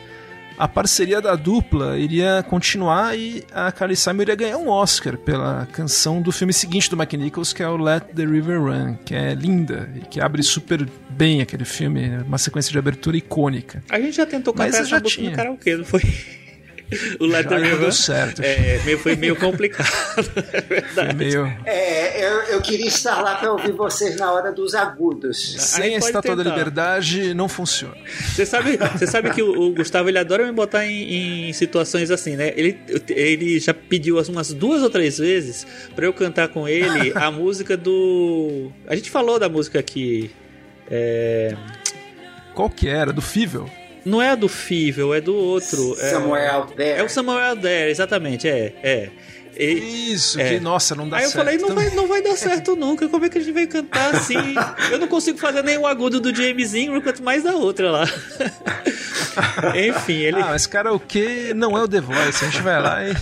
[0.57, 5.67] A parceria da dupla iria continuar e a Carly Simon iria ganhar um Oscar pela
[5.71, 9.15] canção do filme seguinte do Mike Nichols, que é o Let the River Run, que
[9.15, 13.83] é linda e que abre super bem aquele filme, uma sequência de abertura icônica.
[13.89, 15.31] A gente já tentou cantar essa já música tinha.
[15.31, 16.01] no karaokê, não foi?
[17.19, 18.41] O Já Letter não deu certo.
[18.41, 19.89] É, meio, foi meio complicado,
[20.53, 21.15] é verdade.
[21.15, 25.55] Meio É, eu, eu queria estar lá para ouvir vocês na hora dos agudos.
[25.57, 26.43] sem a Estátua da.
[26.43, 27.95] Liberdade não funciona.
[28.33, 32.11] Você sabe, você sabe que o, o Gustavo ele adora me botar em, em situações
[32.11, 32.53] assim, né?
[32.55, 32.79] Ele,
[33.09, 35.65] ele já pediu umas duas ou três vezes
[35.95, 38.71] pra eu cantar com ele a música do.
[38.87, 40.31] A gente falou da música aqui.
[40.89, 41.55] É...
[42.53, 43.11] Qual que era?
[43.11, 43.69] Do Fível?
[44.05, 45.95] Não é a do Fível, é do outro.
[45.99, 46.99] é- Somewhere Out There.
[46.99, 48.73] É o Samuel Out There, exatamente, é.
[48.83, 49.09] é.
[49.57, 50.49] E- Isso, É.
[50.49, 51.43] que nossa, não dá Aí eu certo.
[51.45, 53.07] falei, não vai, não vai dar certo nunca.
[53.07, 54.35] Como é que a gente vai cantar assim?
[54.91, 58.05] Eu não consigo fazer nem o agudo do James Ingram, quanto mais da outra lá.
[59.75, 60.37] Enfim, ele.
[60.39, 62.45] Ah, mas karaokê não é o The Voice.
[62.45, 63.13] A gente vai lá e.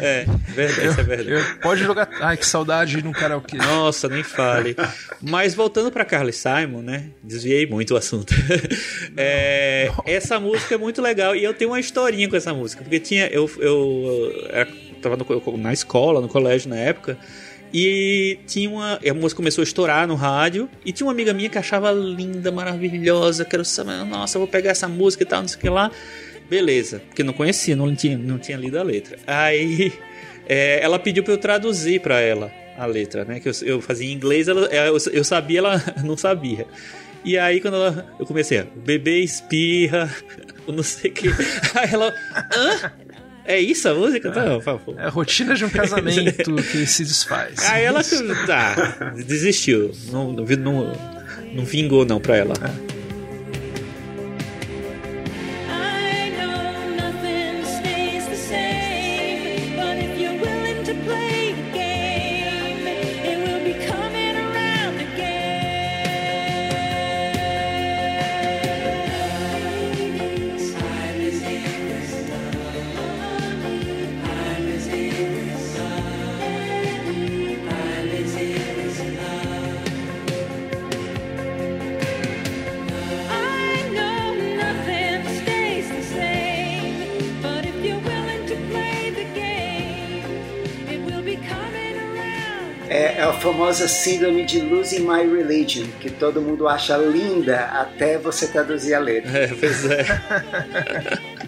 [0.00, 1.30] É, verdade, isso é verdade.
[1.30, 2.08] Eu- pode jogar.
[2.20, 3.56] Ai, que saudade no karaokê.
[3.56, 4.76] Nossa, nem fale.
[5.20, 7.04] Mas voltando pra Carly Simon, né?
[7.22, 8.34] Desviei muito o assunto.
[9.16, 12.82] É, essa música é muito legal e eu tenho uma historinha com essa música.
[12.82, 13.26] Porque tinha.
[13.26, 14.19] Eu, eu, eu
[14.50, 14.68] era-
[15.00, 17.16] tava no na escola, no colégio na época.
[17.72, 18.98] E tinha uma.
[19.08, 20.68] A música começou a estourar no rádio.
[20.84, 23.44] E tinha uma amiga minha que achava linda, maravilhosa.
[23.44, 25.90] Quero saber, nossa, vou pegar essa música e tal, não sei o que lá.
[26.48, 29.16] Beleza, porque não conhecia, não tinha, não tinha lido a letra.
[29.24, 29.92] Aí
[30.48, 33.38] é, ela pediu pra eu traduzir pra ela a letra, né?
[33.38, 36.66] Que eu, eu fazia em inglês, ela, eu, eu sabia, ela não sabia.
[37.24, 40.12] E aí quando ela, eu comecei a, bebê espirra,
[40.66, 41.28] não sei o que.
[41.78, 42.12] Aí ela,
[42.56, 42.92] hã?
[43.50, 44.30] É isso a música?
[44.30, 44.94] Tá, por favor.
[44.96, 47.68] É a rotina de um casamento que se desfaz.
[47.68, 48.00] Aí ela
[48.46, 49.90] tá, desistiu.
[50.12, 50.92] Não, não, não,
[51.54, 52.54] não vingou não pra ela.
[52.54, 52.99] I
[93.70, 98.98] famosa síndrome de Losing My Religion, que todo mundo acha linda até você traduzir a
[98.98, 99.30] letra.
[99.38, 100.04] É, pois é.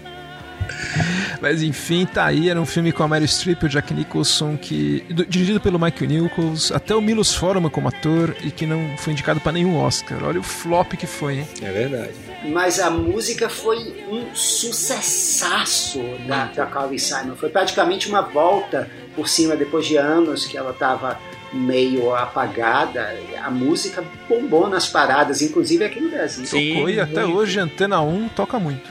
[1.40, 4.56] Mas enfim, tá aí, era um filme com a Mary Streep e o Jack Nicholson,
[4.56, 8.96] que, do- dirigido pelo Mike Nichols, até o Milos Forman como ator, e que não
[8.96, 10.22] foi indicado pra nenhum Oscar.
[10.22, 11.48] Olha o flop que foi, hein?
[11.60, 12.12] É verdade.
[12.44, 13.78] Mas a música foi
[14.08, 17.34] um sucessaço da, da Carly Simon.
[17.34, 21.18] Foi praticamente uma volta por cima depois de anos que ela estava
[21.52, 23.14] meio apagada.
[23.42, 26.46] A música bombou nas paradas, inclusive aqui no Brasil.
[26.46, 26.74] Sim.
[26.74, 27.36] Tocou e até muito.
[27.36, 28.88] hoje Antena 1 toca muito.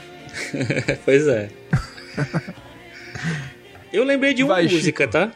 [1.03, 1.49] pois é.
[3.91, 5.31] Eu lembrei de uma Vai, música, tá?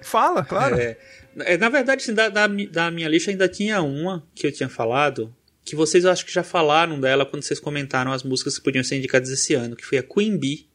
[0.00, 0.76] Fala, claro.
[0.76, 0.96] É,
[1.40, 4.68] é, na verdade, assim, da, da, da minha lista ainda tinha uma que eu tinha
[4.68, 8.64] falado, que vocês eu acho que já falaram dela quando vocês comentaram as músicas que
[8.64, 10.66] podiam ser indicadas esse ano, que foi a Queen Bee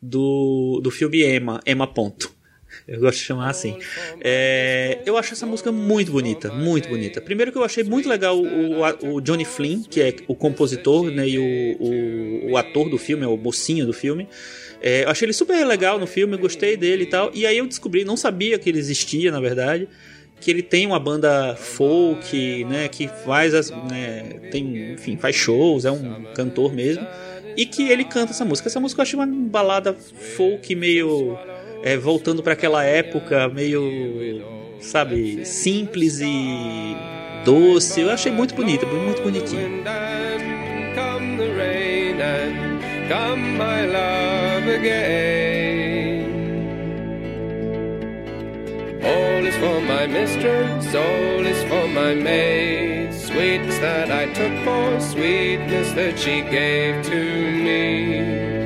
[0.00, 2.34] do, do filme Emma, Emma Ponto.
[2.86, 3.78] Eu gosto de chamar assim.
[4.20, 7.20] É, eu acho essa música muito bonita, muito bonita.
[7.20, 11.28] Primeiro que eu achei muito legal o, o, Johnny Flynn, que é o compositor né,
[11.28, 14.28] e o, o, o ator do filme, é o mocinho do filme.
[14.80, 17.30] É, eu achei ele super legal no filme, gostei dele e tal.
[17.32, 19.88] E aí eu descobri, não sabia que ele existia, na verdade,
[20.40, 25.84] que ele tem uma banda folk, né, que faz as, né, tem, enfim, faz shows,
[25.84, 27.06] é um cantor mesmo,
[27.56, 28.68] e que ele canta essa música.
[28.68, 31.38] Essa música eu achei uma balada folk meio
[31.82, 34.42] é, voltando para aquela época, meio,
[34.80, 36.96] sabe, simples e
[37.44, 38.00] doce.
[38.00, 39.22] Eu achei muito bonita, muito
[42.22, 46.22] and come my love again.
[49.02, 53.12] All is for my mistress, all is for my maid.
[53.12, 57.20] Sweetness that I took for sweetness that she gave to
[57.66, 58.61] me.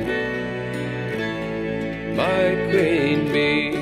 [2.17, 3.77] My queen bee.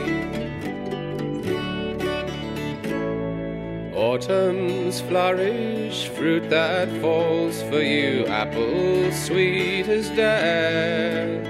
[3.95, 11.47] Autumn's flourish, fruit that falls for you, apples sweet as death.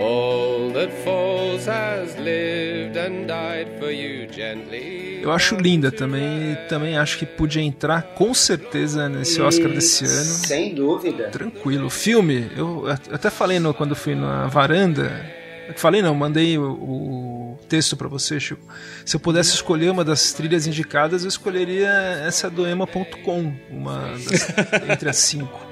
[0.00, 5.20] All that falls has lived and died for you gently.
[5.22, 10.04] Eu acho linda também, e também acho que podia entrar com certeza nesse Oscar desse
[10.04, 10.24] ano.
[10.24, 11.28] Sem dúvida.
[11.28, 11.86] Tranquilo.
[11.86, 15.37] O filme, eu até falei no, quando fui na varanda.
[15.76, 18.62] Falei não, mandei o, o texto pra você, Chico.
[19.04, 21.88] Se eu pudesse escolher uma das trilhas indicadas, eu escolheria
[22.26, 24.48] essa do Ema.com, uma das,
[24.90, 25.66] entre as cinco.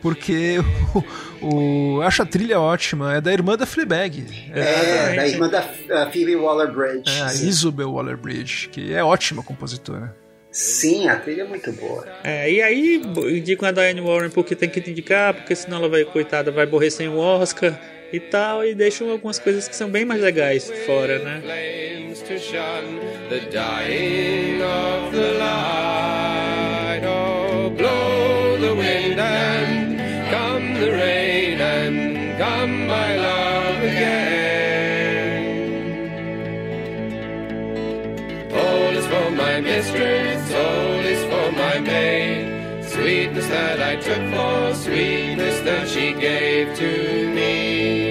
[0.00, 0.58] Porque
[1.40, 4.24] o, o, eu acho a trilha ótima, é da irmã da Fleabag.
[4.52, 7.10] É, da irmã da uh, Phoebe Waller-Bridge.
[7.10, 7.32] É, a.
[7.32, 10.16] Isabel Waller-Bridge, que é ótima compositora.
[10.50, 12.06] Sim, a trilha é muito boa.
[12.24, 16.04] É, e aí indicam a Diane Warren porque tem que indicar, porque senão ela vai,
[16.04, 17.78] coitada, vai morrer sem o Oscar
[18.12, 21.42] e tal, e deixam algumas coisas que são bem mais legais fora, né?
[42.92, 48.01] Sweetness that I took for sweetness that she gave to me.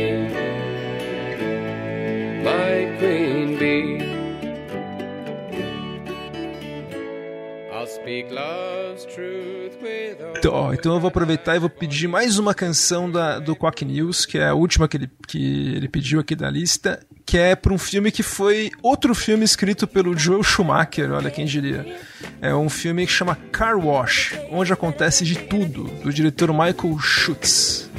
[10.37, 14.25] Então, então eu vou aproveitar e vou pedir mais uma canção da, do Quack News,
[14.25, 17.73] que é a última que ele, que ele pediu aqui da lista, que é para
[17.73, 21.85] um filme que foi outro filme escrito pelo Joel Schumacher, olha quem diria.
[22.41, 27.90] É um filme que chama Car Wash, onde acontece de tudo, do diretor Michael Schutz.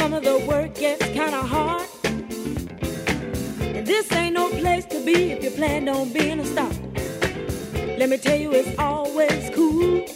[0.00, 1.04] some of the work gets
[1.54, 1.86] hard.
[3.76, 6.70] And this ain't no place to be if you plan on being a star.
[7.98, 10.06] Let me tell you, it's always cool.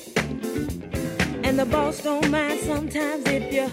[1.45, 3.69] And the boss don't mind sometimes if you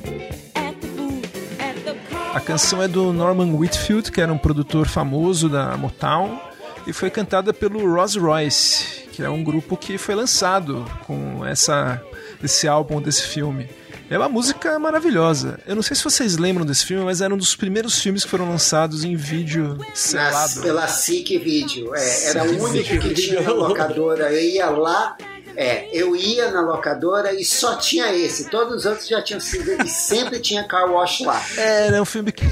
[2.33, 6.39] A canção é do Norman Whitfield, que era um produtor famoso da Motown,
[6.87, 12.01] e foi cantada pelo Rolls Royce, que é um grupo que foi lançado com essa,
[12.41, 13.67] esse álbum desse filme.
[14.11, 15.57] É uma música maravilhosa.
[15.65, 18.29] Eu não sei se vocês lembram desse filme, mas era um dos primeiros filmes que
[18.29, 20.61] foram lançados em vídeo Nas, selado.
[20.61, 21.95] pela SIC Video.
[21.95, 24.29] É, era o único que tinha na locadora.
[24.33, 25.15] Eu ia lá,
[25.55, 28.49] é, eu ia na locadora e só tinha esse.
[28.49, 31.41] Todos os outros já tinham sido e sempre tinha car wash lá.
[31.55, 32.43] É, era um filme que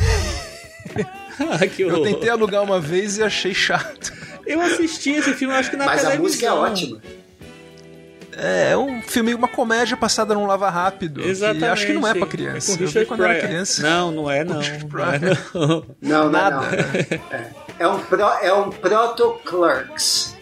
[1.40, 4.14] Ah, que eu tentei alugar uma vez e achei chato.
[4.46, 6.24] Eu assisti esse filme, acho que na Mas a televisão.
[6.24, 7.02] música é ótima.
[8.42, 11.22] É, é um filme, uma comédia passada num lava rápido.
[11.22, 11.66] que Exatamente.
[11.66, 12.72] acho que não é pra criança.
[12.72, 13.48] É com eu vi Richard quando era Pryor.
[13.50, 13.82] criança.
[13.82, 14.56] Não, não é não.
[14.56, 15.86] Não é não.
[16.02, 16.56] Não, não, Nada.
[16.58, 16.68] não.
[17.38, 20.36] É, é um, pro, é um proto-clerks.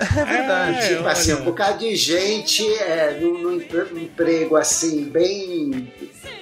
[0.00, 0.88] É verdade.
[0.96, 5.92] Tipo assim, um bocado de gente é, num, num empre- num emprego assim, bem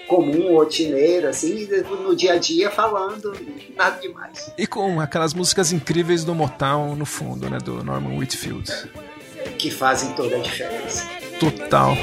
[0.08, 1.68] comum, rotineiro, assim,
[2.02, 3.34] no dia a dia falando
[3.76, 4.50] nada demais.
[4.58, 7.58] E com aquelas músicas incríveis do Motown no fundo, né?
[7.62, 8.70] Do Norman Whitfield.
[9.58, 11.08] Que fazem toda a diferença.
[11.38, 11.96] Total.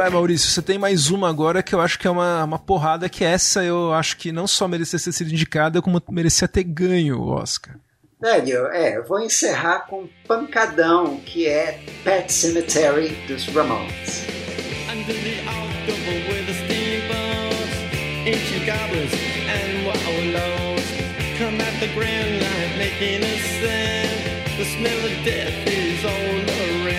[0.00, 3.06] Vai, Maurício, você tem mais uma agora que eu acho que é uma, uma porrada,
[3.06, 7.20] que essa eu acho que não só merecia ter sido indicada, como merecia ter ganho
[7.20, 7.76] o Oscar.
[8.18, 14.24] Velho, é, eu vou encerrar com um pancadão que é Pet Cemetery dos Ramones.
[15.06, 17.74] The October with the steamboats,
[18.24, 19.12] ancient goblins
[19.50, 20.80] and wallows
[21.36, 24.56] come at the grand line making a sound.
[24.56, 26.89] The smell of death is all around.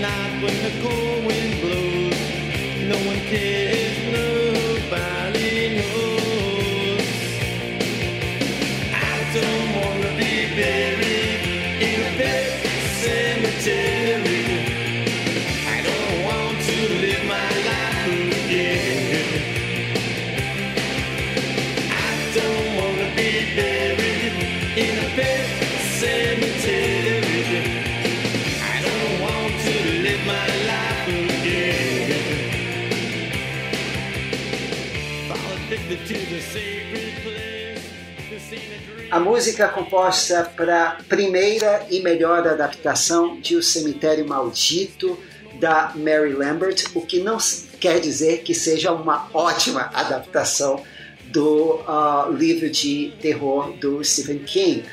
[0.00, 2.20] Night when the cold wind blows,
[2.86, 4.05] no one cares,
[39.10, 45.16] A música é composta para primeira e melhor adaptação de O Cemitério Maldito
[45.60, 47.38] da Mary Lambert, o que não
[47.78, 50.82] quer dizer que seja uma ótima adaptação
[51.26, 54.84] do ah, livro de terror do Stephen King.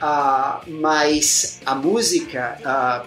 [0.00, 2.58] Ah, mas a música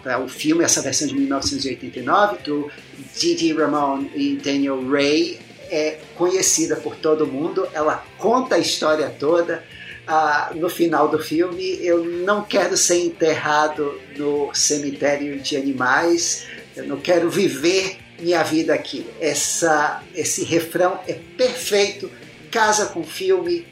[0.01, 2.71] para o filme, essa versão de 1989, do
[3.19, 5.37] Didi Ramone e Daniel Ray,
[5.69, 7.67] é conhecida por todo mundo.
[7.73, 9.61] Ela conta a história toda.
[10.07, 16.45] Ah, no final do filme, eu não quero ser enterrado no cemitério de animais.
[16.75, 19.05] Eu não quero viver minha vida aqui.
[19.19, 22.11] Essa, esse refrão é perfeito,
[22.51, 23.65] casa com o filme.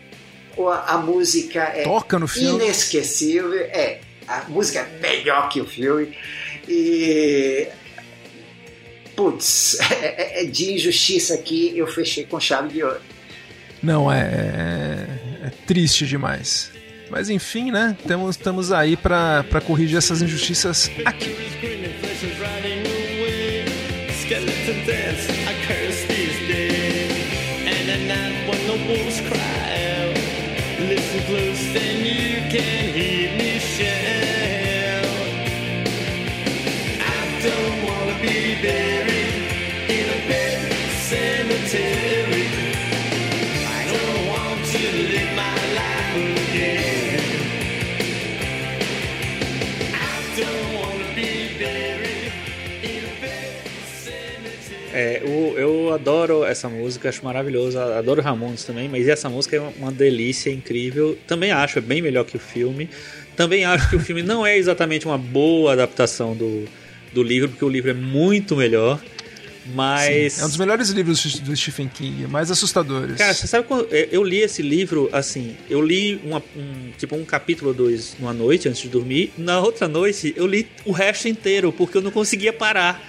[0.58, 2.64] O- A música é Toca no filme.
[2.64, 3.54] inesquecível.
[3.56, 6.18] É, a música é melhor que o filme.
[6.68, 7.68] E.
[9.16, 13.00] Putz, é, é de injustiça aqui, eu fechei com chave de ouro.
[13.82, 15.23] Não, é, é, é
[15.66, 16.72] triste demais.
[17.10, 17.96] Mas enfim, né?
[18.08, 21.36] Temos, estamos aí pra corrigir essas injustiças aqui.
[38.64, 39.03] Screaming
[55.58, 57.98] É, eu adoro essa música, acho maravilhosa.
[57.98, 61.18] Adoro Ramones também, mas essa música é uma delícia, incrível.
[61.28, 62.90] Também acho, é bem melhor que o filme.
[63.36, 66.66] Também acho que o filme não é exatamente uma boa adaptação do,
[67.14, 69.02] do livro, porque o livro é muito melhor.
[69.74, 70.34] Mas.
[70.34, 73.16] Sim, é um dos melhores livros do Stephen King, mais assustadores.
[73.16, 77.16] Cara, você sabe quando eu eu li esse livro, assim, eu li uma- um, tipo
[77.16, 79.32] um capítulo ou dois numa noite antes de dormir.
[79.38, 83.02] Na outra noite eu li o resto inteiro, porque eu não conseguia parar.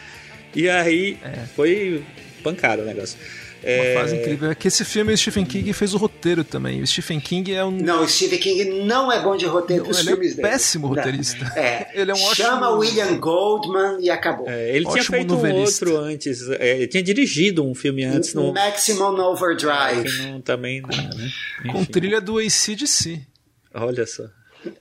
[0.54, 1.16] E aí
[1.56, 2.04] foi
[2.44, 3.18] pancada o negócio.
[3.62, 4.50] Uma É, fase incrível.
[4.50, 6.82] É que esse filme o Stephen King fez o roteiro também.
[6.82, 7.70] O Stephen King é um.
[7.70, 10.34] Não, o Stephen King não é bom de roteiro Não, dos ele é um dele.
[10.34, 10.94] péssimo Não.
[10.94, 11.50] roteirista.
[11.58, 11.88] É.
[11.98, 14.46] Ele é um ótimo- Chama William Goldman e acabou.
[14.50, 15.86] é, ele tinha Ótimo feito um novelista.
[15.88, 16.42] outro antes.
[16.50, 18.52] é, ele tinha dirigido um filme antes no.
[18.52, 20.04] Maximum Overdrive.
[20.10, 21.30] que não, também não, né?
[21.72, 23.22] Com Enfim, trilha do ACDC.
[23.72, 24.24] Olha só.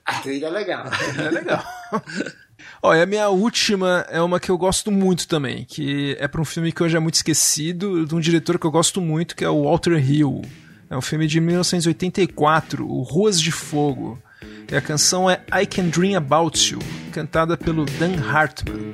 [0.04, 0.84] A trilha é legal.
[1.26, 1.64] É legal.
[2.86, 6.44] Olha, a minha última é uma que eu gosto muito também, que é para um
[6.44, 9.48] filme que hoje é muito esquecido, de um diretor que eu gosto muito, que é
[9.48, 10.42] o Walter Hill.
[10.90, 14.18] É um filme de 1984, o Ruas de Fogo.
[14.70, 16.78] E a canção é I Can Dream About You,
[17.10, 18.92] cantada pelo Dan Hartman.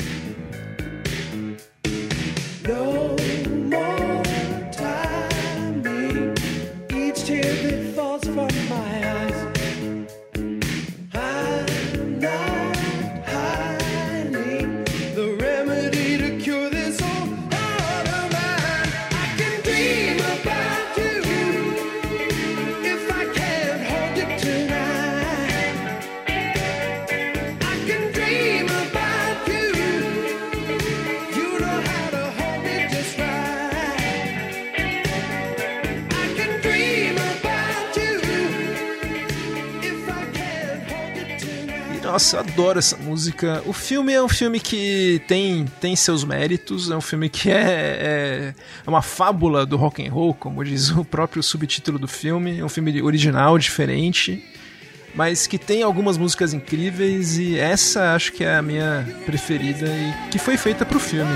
[42.20, 43.62] Nossa, adoro essa música.
[43.64, 47.54] O filme é um filme que tem, tem seus méritos, é um filme que é,
[47.54, 48.54] é,
[48.86, 52.58] é uma fábula do rock and roll, como diz o próprio subtítulo do filme.
[52.58, 54.44] É um filme original, diferente,
[55.14, 60.30] mas que tem algumas músicas incríveis e essa acho que é a minha preferida e
[60.30, 61.32] que foi feita pro filme.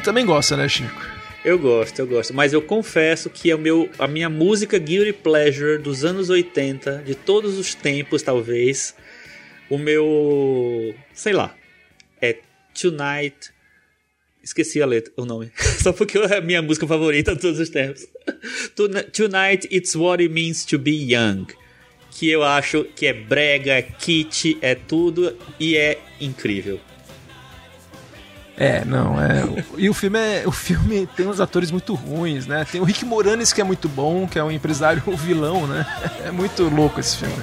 [0.00, 0.98] Você também gosta, né, Chico?
[1.44, 2.32] Eu gosto, eu gosto.
[2.32, 7.02] Mas eu confesso que é o meu, a minha música Guilty Pleasure dos anos 80,
[7.04, 8.94] de todos os tempos, talvez.
[9.68, 10.94] O meu.
[11.12, 11.54] sei lá.
[12.18, 12.38] É
[12.80, 13.50] Tonight.
[14.42, 15.52] Esqueci a letra, o nome.
[15.82, 18.06] Só porque é a minha música favorita de todos os tempos.
[18.74, 21.44] Toni- Tonight It's What It Means to Be Young.
[22.10, 26.80] Que eu acho que é brega, é kit, é tudo e é incrível.
[28.60, 29.42] É, não, é.
[29.78, 30.42] E o filme é.
[30.46, 32.66] O filme tem uns atores muito ruins, né?
[32.70, 35.86] Tem o Rick Moranis que é muito bom, que é um empresário vilão, né?
[36.26, 37.42] É muito louco esse filme.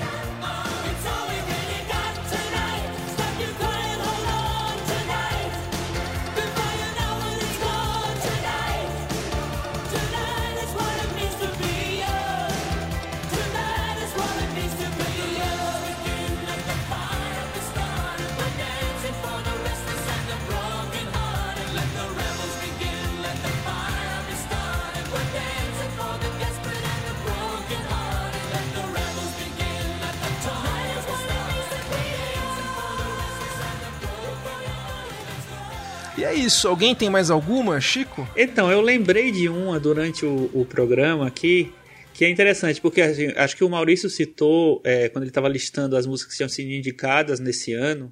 [36.48, 36.68] Isso.
[36.68, 38.28] Alguém tem mais alguma, Chico?
[38.36, 41.72] Então, eu lembrei de uma durante o, o programa aqui,
[42.14, 45.95] que é interessante, porque assim, acho que o Maurício citou, é, quando ele estava listando
[45.95, 48.11] as músicas que tinham sido indicadas nesse ano,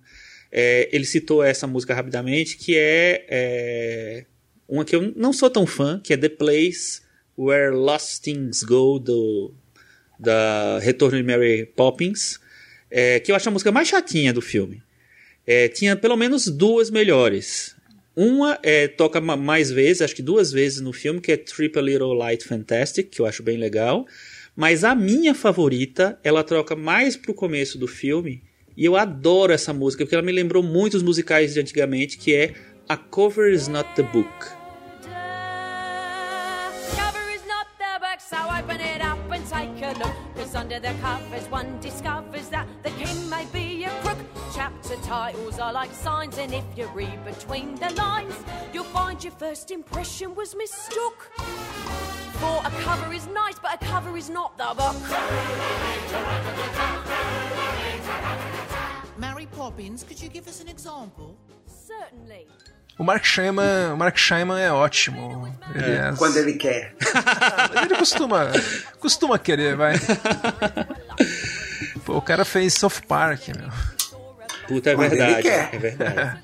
[0.51, 4.25] é, ele citou essa música rapidamente, que é, é,
[4.67, 7.01] uma que eu não sou tão fã, que é The Place
[7.37, 9.53] Where Lost Things Go, do,
[10.19, 12.39] da Retorno de Mary Poppins,
[12.91, 14.83] é, que eu acho a música mais chatinha do filme.
[15.47, 17.74] É, tinha pelo menos duas melhores.
[18.15, 21.81] Uma é, toca ma- mais vezes, acho que duas vezes no filme, que é Triple
[21.81, 24.05] Little Light Fantastic, que eu acho bem legal.
[24.55, 28.41] Mas a minha favorita, ela troca mais pro começo do filme.
[28.77, 32.33] E eu adoro essa música, porque ela me lembrou muito os musicais de antigamente, que
[32.33, 32.53] é
[32.87, 34.29] A Cover Is Not the Book.
[40.57, 44.14] Under the covers, one discovers that the king may be a crook.
[44.83, 48.35] Chapter titles are like signs, and if you read between the lines,
[48.73, 51.31] you'll find your first impression was mistook.
[52.39, 54.95] For a cover is nice, but a cover is not the book.
[59.17, 61.35] Mary Poppins, could you give us an example?
[61.67, 62.47] Certainly.
[62.97, 65.53] O Mark Scheiman, o Mark Scheiman é ótimo.
[65.73, 66.13] Ele é.
[66.17, 66.95] Quando ele quer.
[67.81, 68.51] ele costuma,
[68.99, 69.95] costuma querer, vai.
[72.05, 73.94] Pô, o cara fez South Park, meu.
[74.67, 75.41] Puta, é Quando verdade.
[75.43, 75.69] quer.
[75.73, 76.39] É verdade.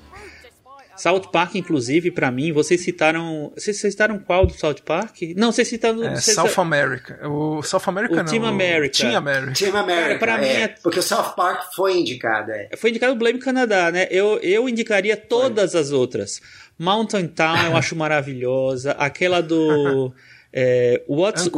[0.94, 3.50] South Park, inclusive, pra mim, vocês citaram.
[3.56, 5.16] Vocês vocês citaram qual do South Park?
[5.36, 6.04] Não, vocês citaram.
[6.04, 7.18] É, vocês- South America.
[7.28, 8.24] O South America O não.
[8.26, 8.98] Team America.
[8.98, 9.52] Team America.
[9.54, 10.06] Team America.
[10.08, 12.68] Cara, pra mim é, é- Porque o South Park foi indicado, é.
[12.76, 14.06] Foi indicado o Blame Canadá, né?
[14.10, 16.40] Eu, eu indicaria todas as outras.
[16.78, 18.92] Mountain Town eu acho maravilhosa.
[18.92, 20.12] Aquela do.
[20.54, 21.48] É, What's.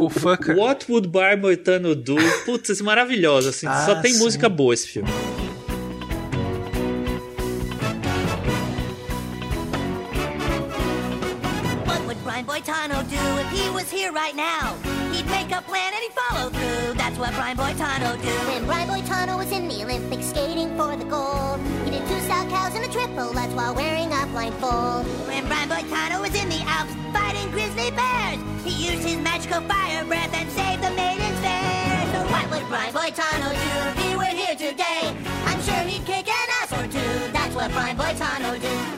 [0.55, 2.15] What Would Bar Moitano Do?
[2.45, 3.49] Putz, maravilhosa.
[3.49, 4.19] Assim, Ah, só tem sim.
[4.19, 5.09] música boa esse filme.
[14.35, 14.75] Right now?
[15.11, 16.93] He'd make a plan and he'd follow through.
[16.95, 18.29] That's what Brian Boitano do.
[18.49, 22.47] When Brian Boitano was in the Olympics skating for the gold, he did two style
[22.49, 25.05] cows and a triple That's while wearing a blindfold.
[25.27, 30.03] When Brian Boitano was in the Alps fighting grizzly bears, he used his magical fire
[30.05, 32.13] breath and saved the maidens fair.
[32.13, 35.15] So what would Brian Boitano do if he were here today?
[35.45, 37.31] I'm sure he'd kick an ass or two.
[37.31, 38.94] That's what Brian Boitano do.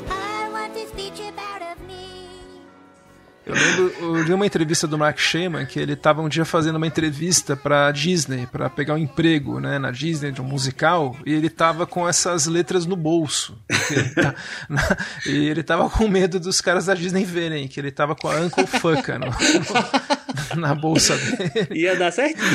[3.47, 6.75] Eu lembro, eu li uma entrevista do Mark Shaiman que ele estava um dia fazendo
[6.75, 11.33] uma entrevista pra Disney, pra pegar um emprego, né, na Disney de um musical, e
[11.33, 13.57] ele tava com essas letras no bolso.
[13.89, 14.35] Ele tá-
[14.67, 18.29] na- e ele tava com medo dos caras da Disney verem que ele tava com
[18.29, 21.67] a Uncle Fuca no- no- na bolsa dele.
[21.71, 22.45] Ia dar certinho.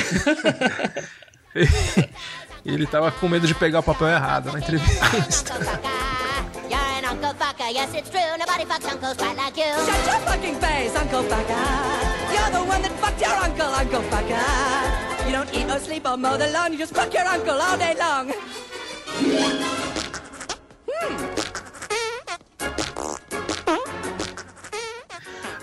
[2.64, 5.52] E ele tava com medo de pegar o papel errado na entrevista.
[7.12, 8.20] Uncle Fucker, yes it's true.
[8.38, 9.68] Nobody fucks uncles quite like you.
[9.84, 11.68] Shut your fucking face, Uncle Fucker.
[12.32, 15.26] You're the one that fucked your uncle, Uncle Fucker.
[15.26, 17.76] You don't eat or sleep or mow the lawn, you just fuck your uncle all
[17.76, 18.32] day long.
[20.88, 21.41] Hmm.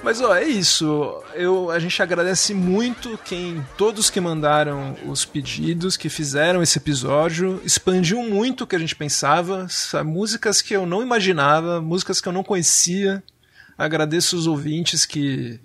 [0.01, 1.21] Mas ó, é isso.
[1.35, 7.61] Eu, a gente agradece muito quem todos que mandaram os pedidos, que fizeram esse episódio,
[7.65, 12.27] expandiu muito o que a gente pensava, sa- músicas que eu não imaginava, músicas que
[12.27, 13.21] eu não conhecia.
[13.77, 15.59] Agradeço os ouvintes que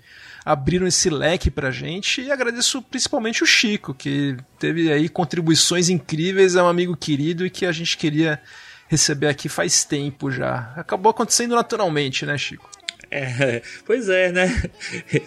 [0.45, 6.55] abriram esse leque pra gente e agradeço principalmente o Chico, que teve aí contribuições incríveis,
[6.55, 8.41] é um amigo querido e que a gente queria
[8.89, 10.73] receber aqui faz tempo já.
[10.77, 12.69] Acabou acontecendo naturalmente, né, Chico?
[13.15, 14.65] É, pois é, né?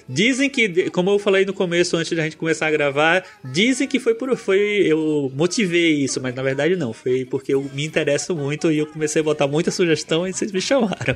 [0.09, 3.97] Dizem que, como eu falei no começo, antes da gente começar a gravar, dizem que
[3.97, 4.35] foi por.
[4.35, 6.91] Foi, eu motivei isso, mas na verdade não.
[6.91, 10.51] Foi porque eu me interesso muito e eu comecei a botar muita sugestão e vocês
[10.51, 11.15] me chamaram.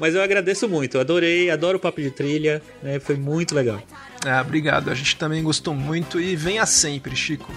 [0.00, 2.98] Mas eu agradeço muito, adorei, adoro o papo de trilha, né?
[2.98, 3.80] Foi muito legal.
[4.26, 4.90] Ah, obrigado.
[4.90, 7.52] A gente também gostou muito e venha sempre, Chico.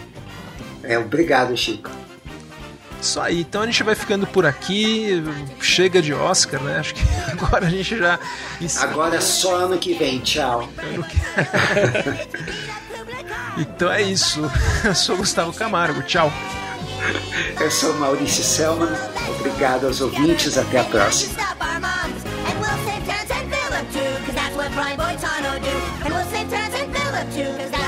[0.84, 1.90] É, obrigado, Chico.
[3.02, 5.24] Isso aí, então a gente vai ficando por aqui.
[5.60, 6.78] Chega de Oscar, né?
[6.80, 7.02] Acho que
[7.32, 8.20] agora a gente já.
[8.80, 10.70] Agora é só ano que vem, tchau.
[13.58, 14.40] Então é isso.
[14.84, 16.02] Eu sou Gustavo Camargo.
[16.04, 16.32] Tchau.
[17.60, 18.90] Eu sou Maurício Selman.
[19.40, 20.58] Obrigado aos ouvintes.
[20.58, 21.34] Até a próxima.
[24.26, 26.06] Cause that's what Brian Boitano do.
[26.06, 27.81] And we'll save Terrence and Philip too, cause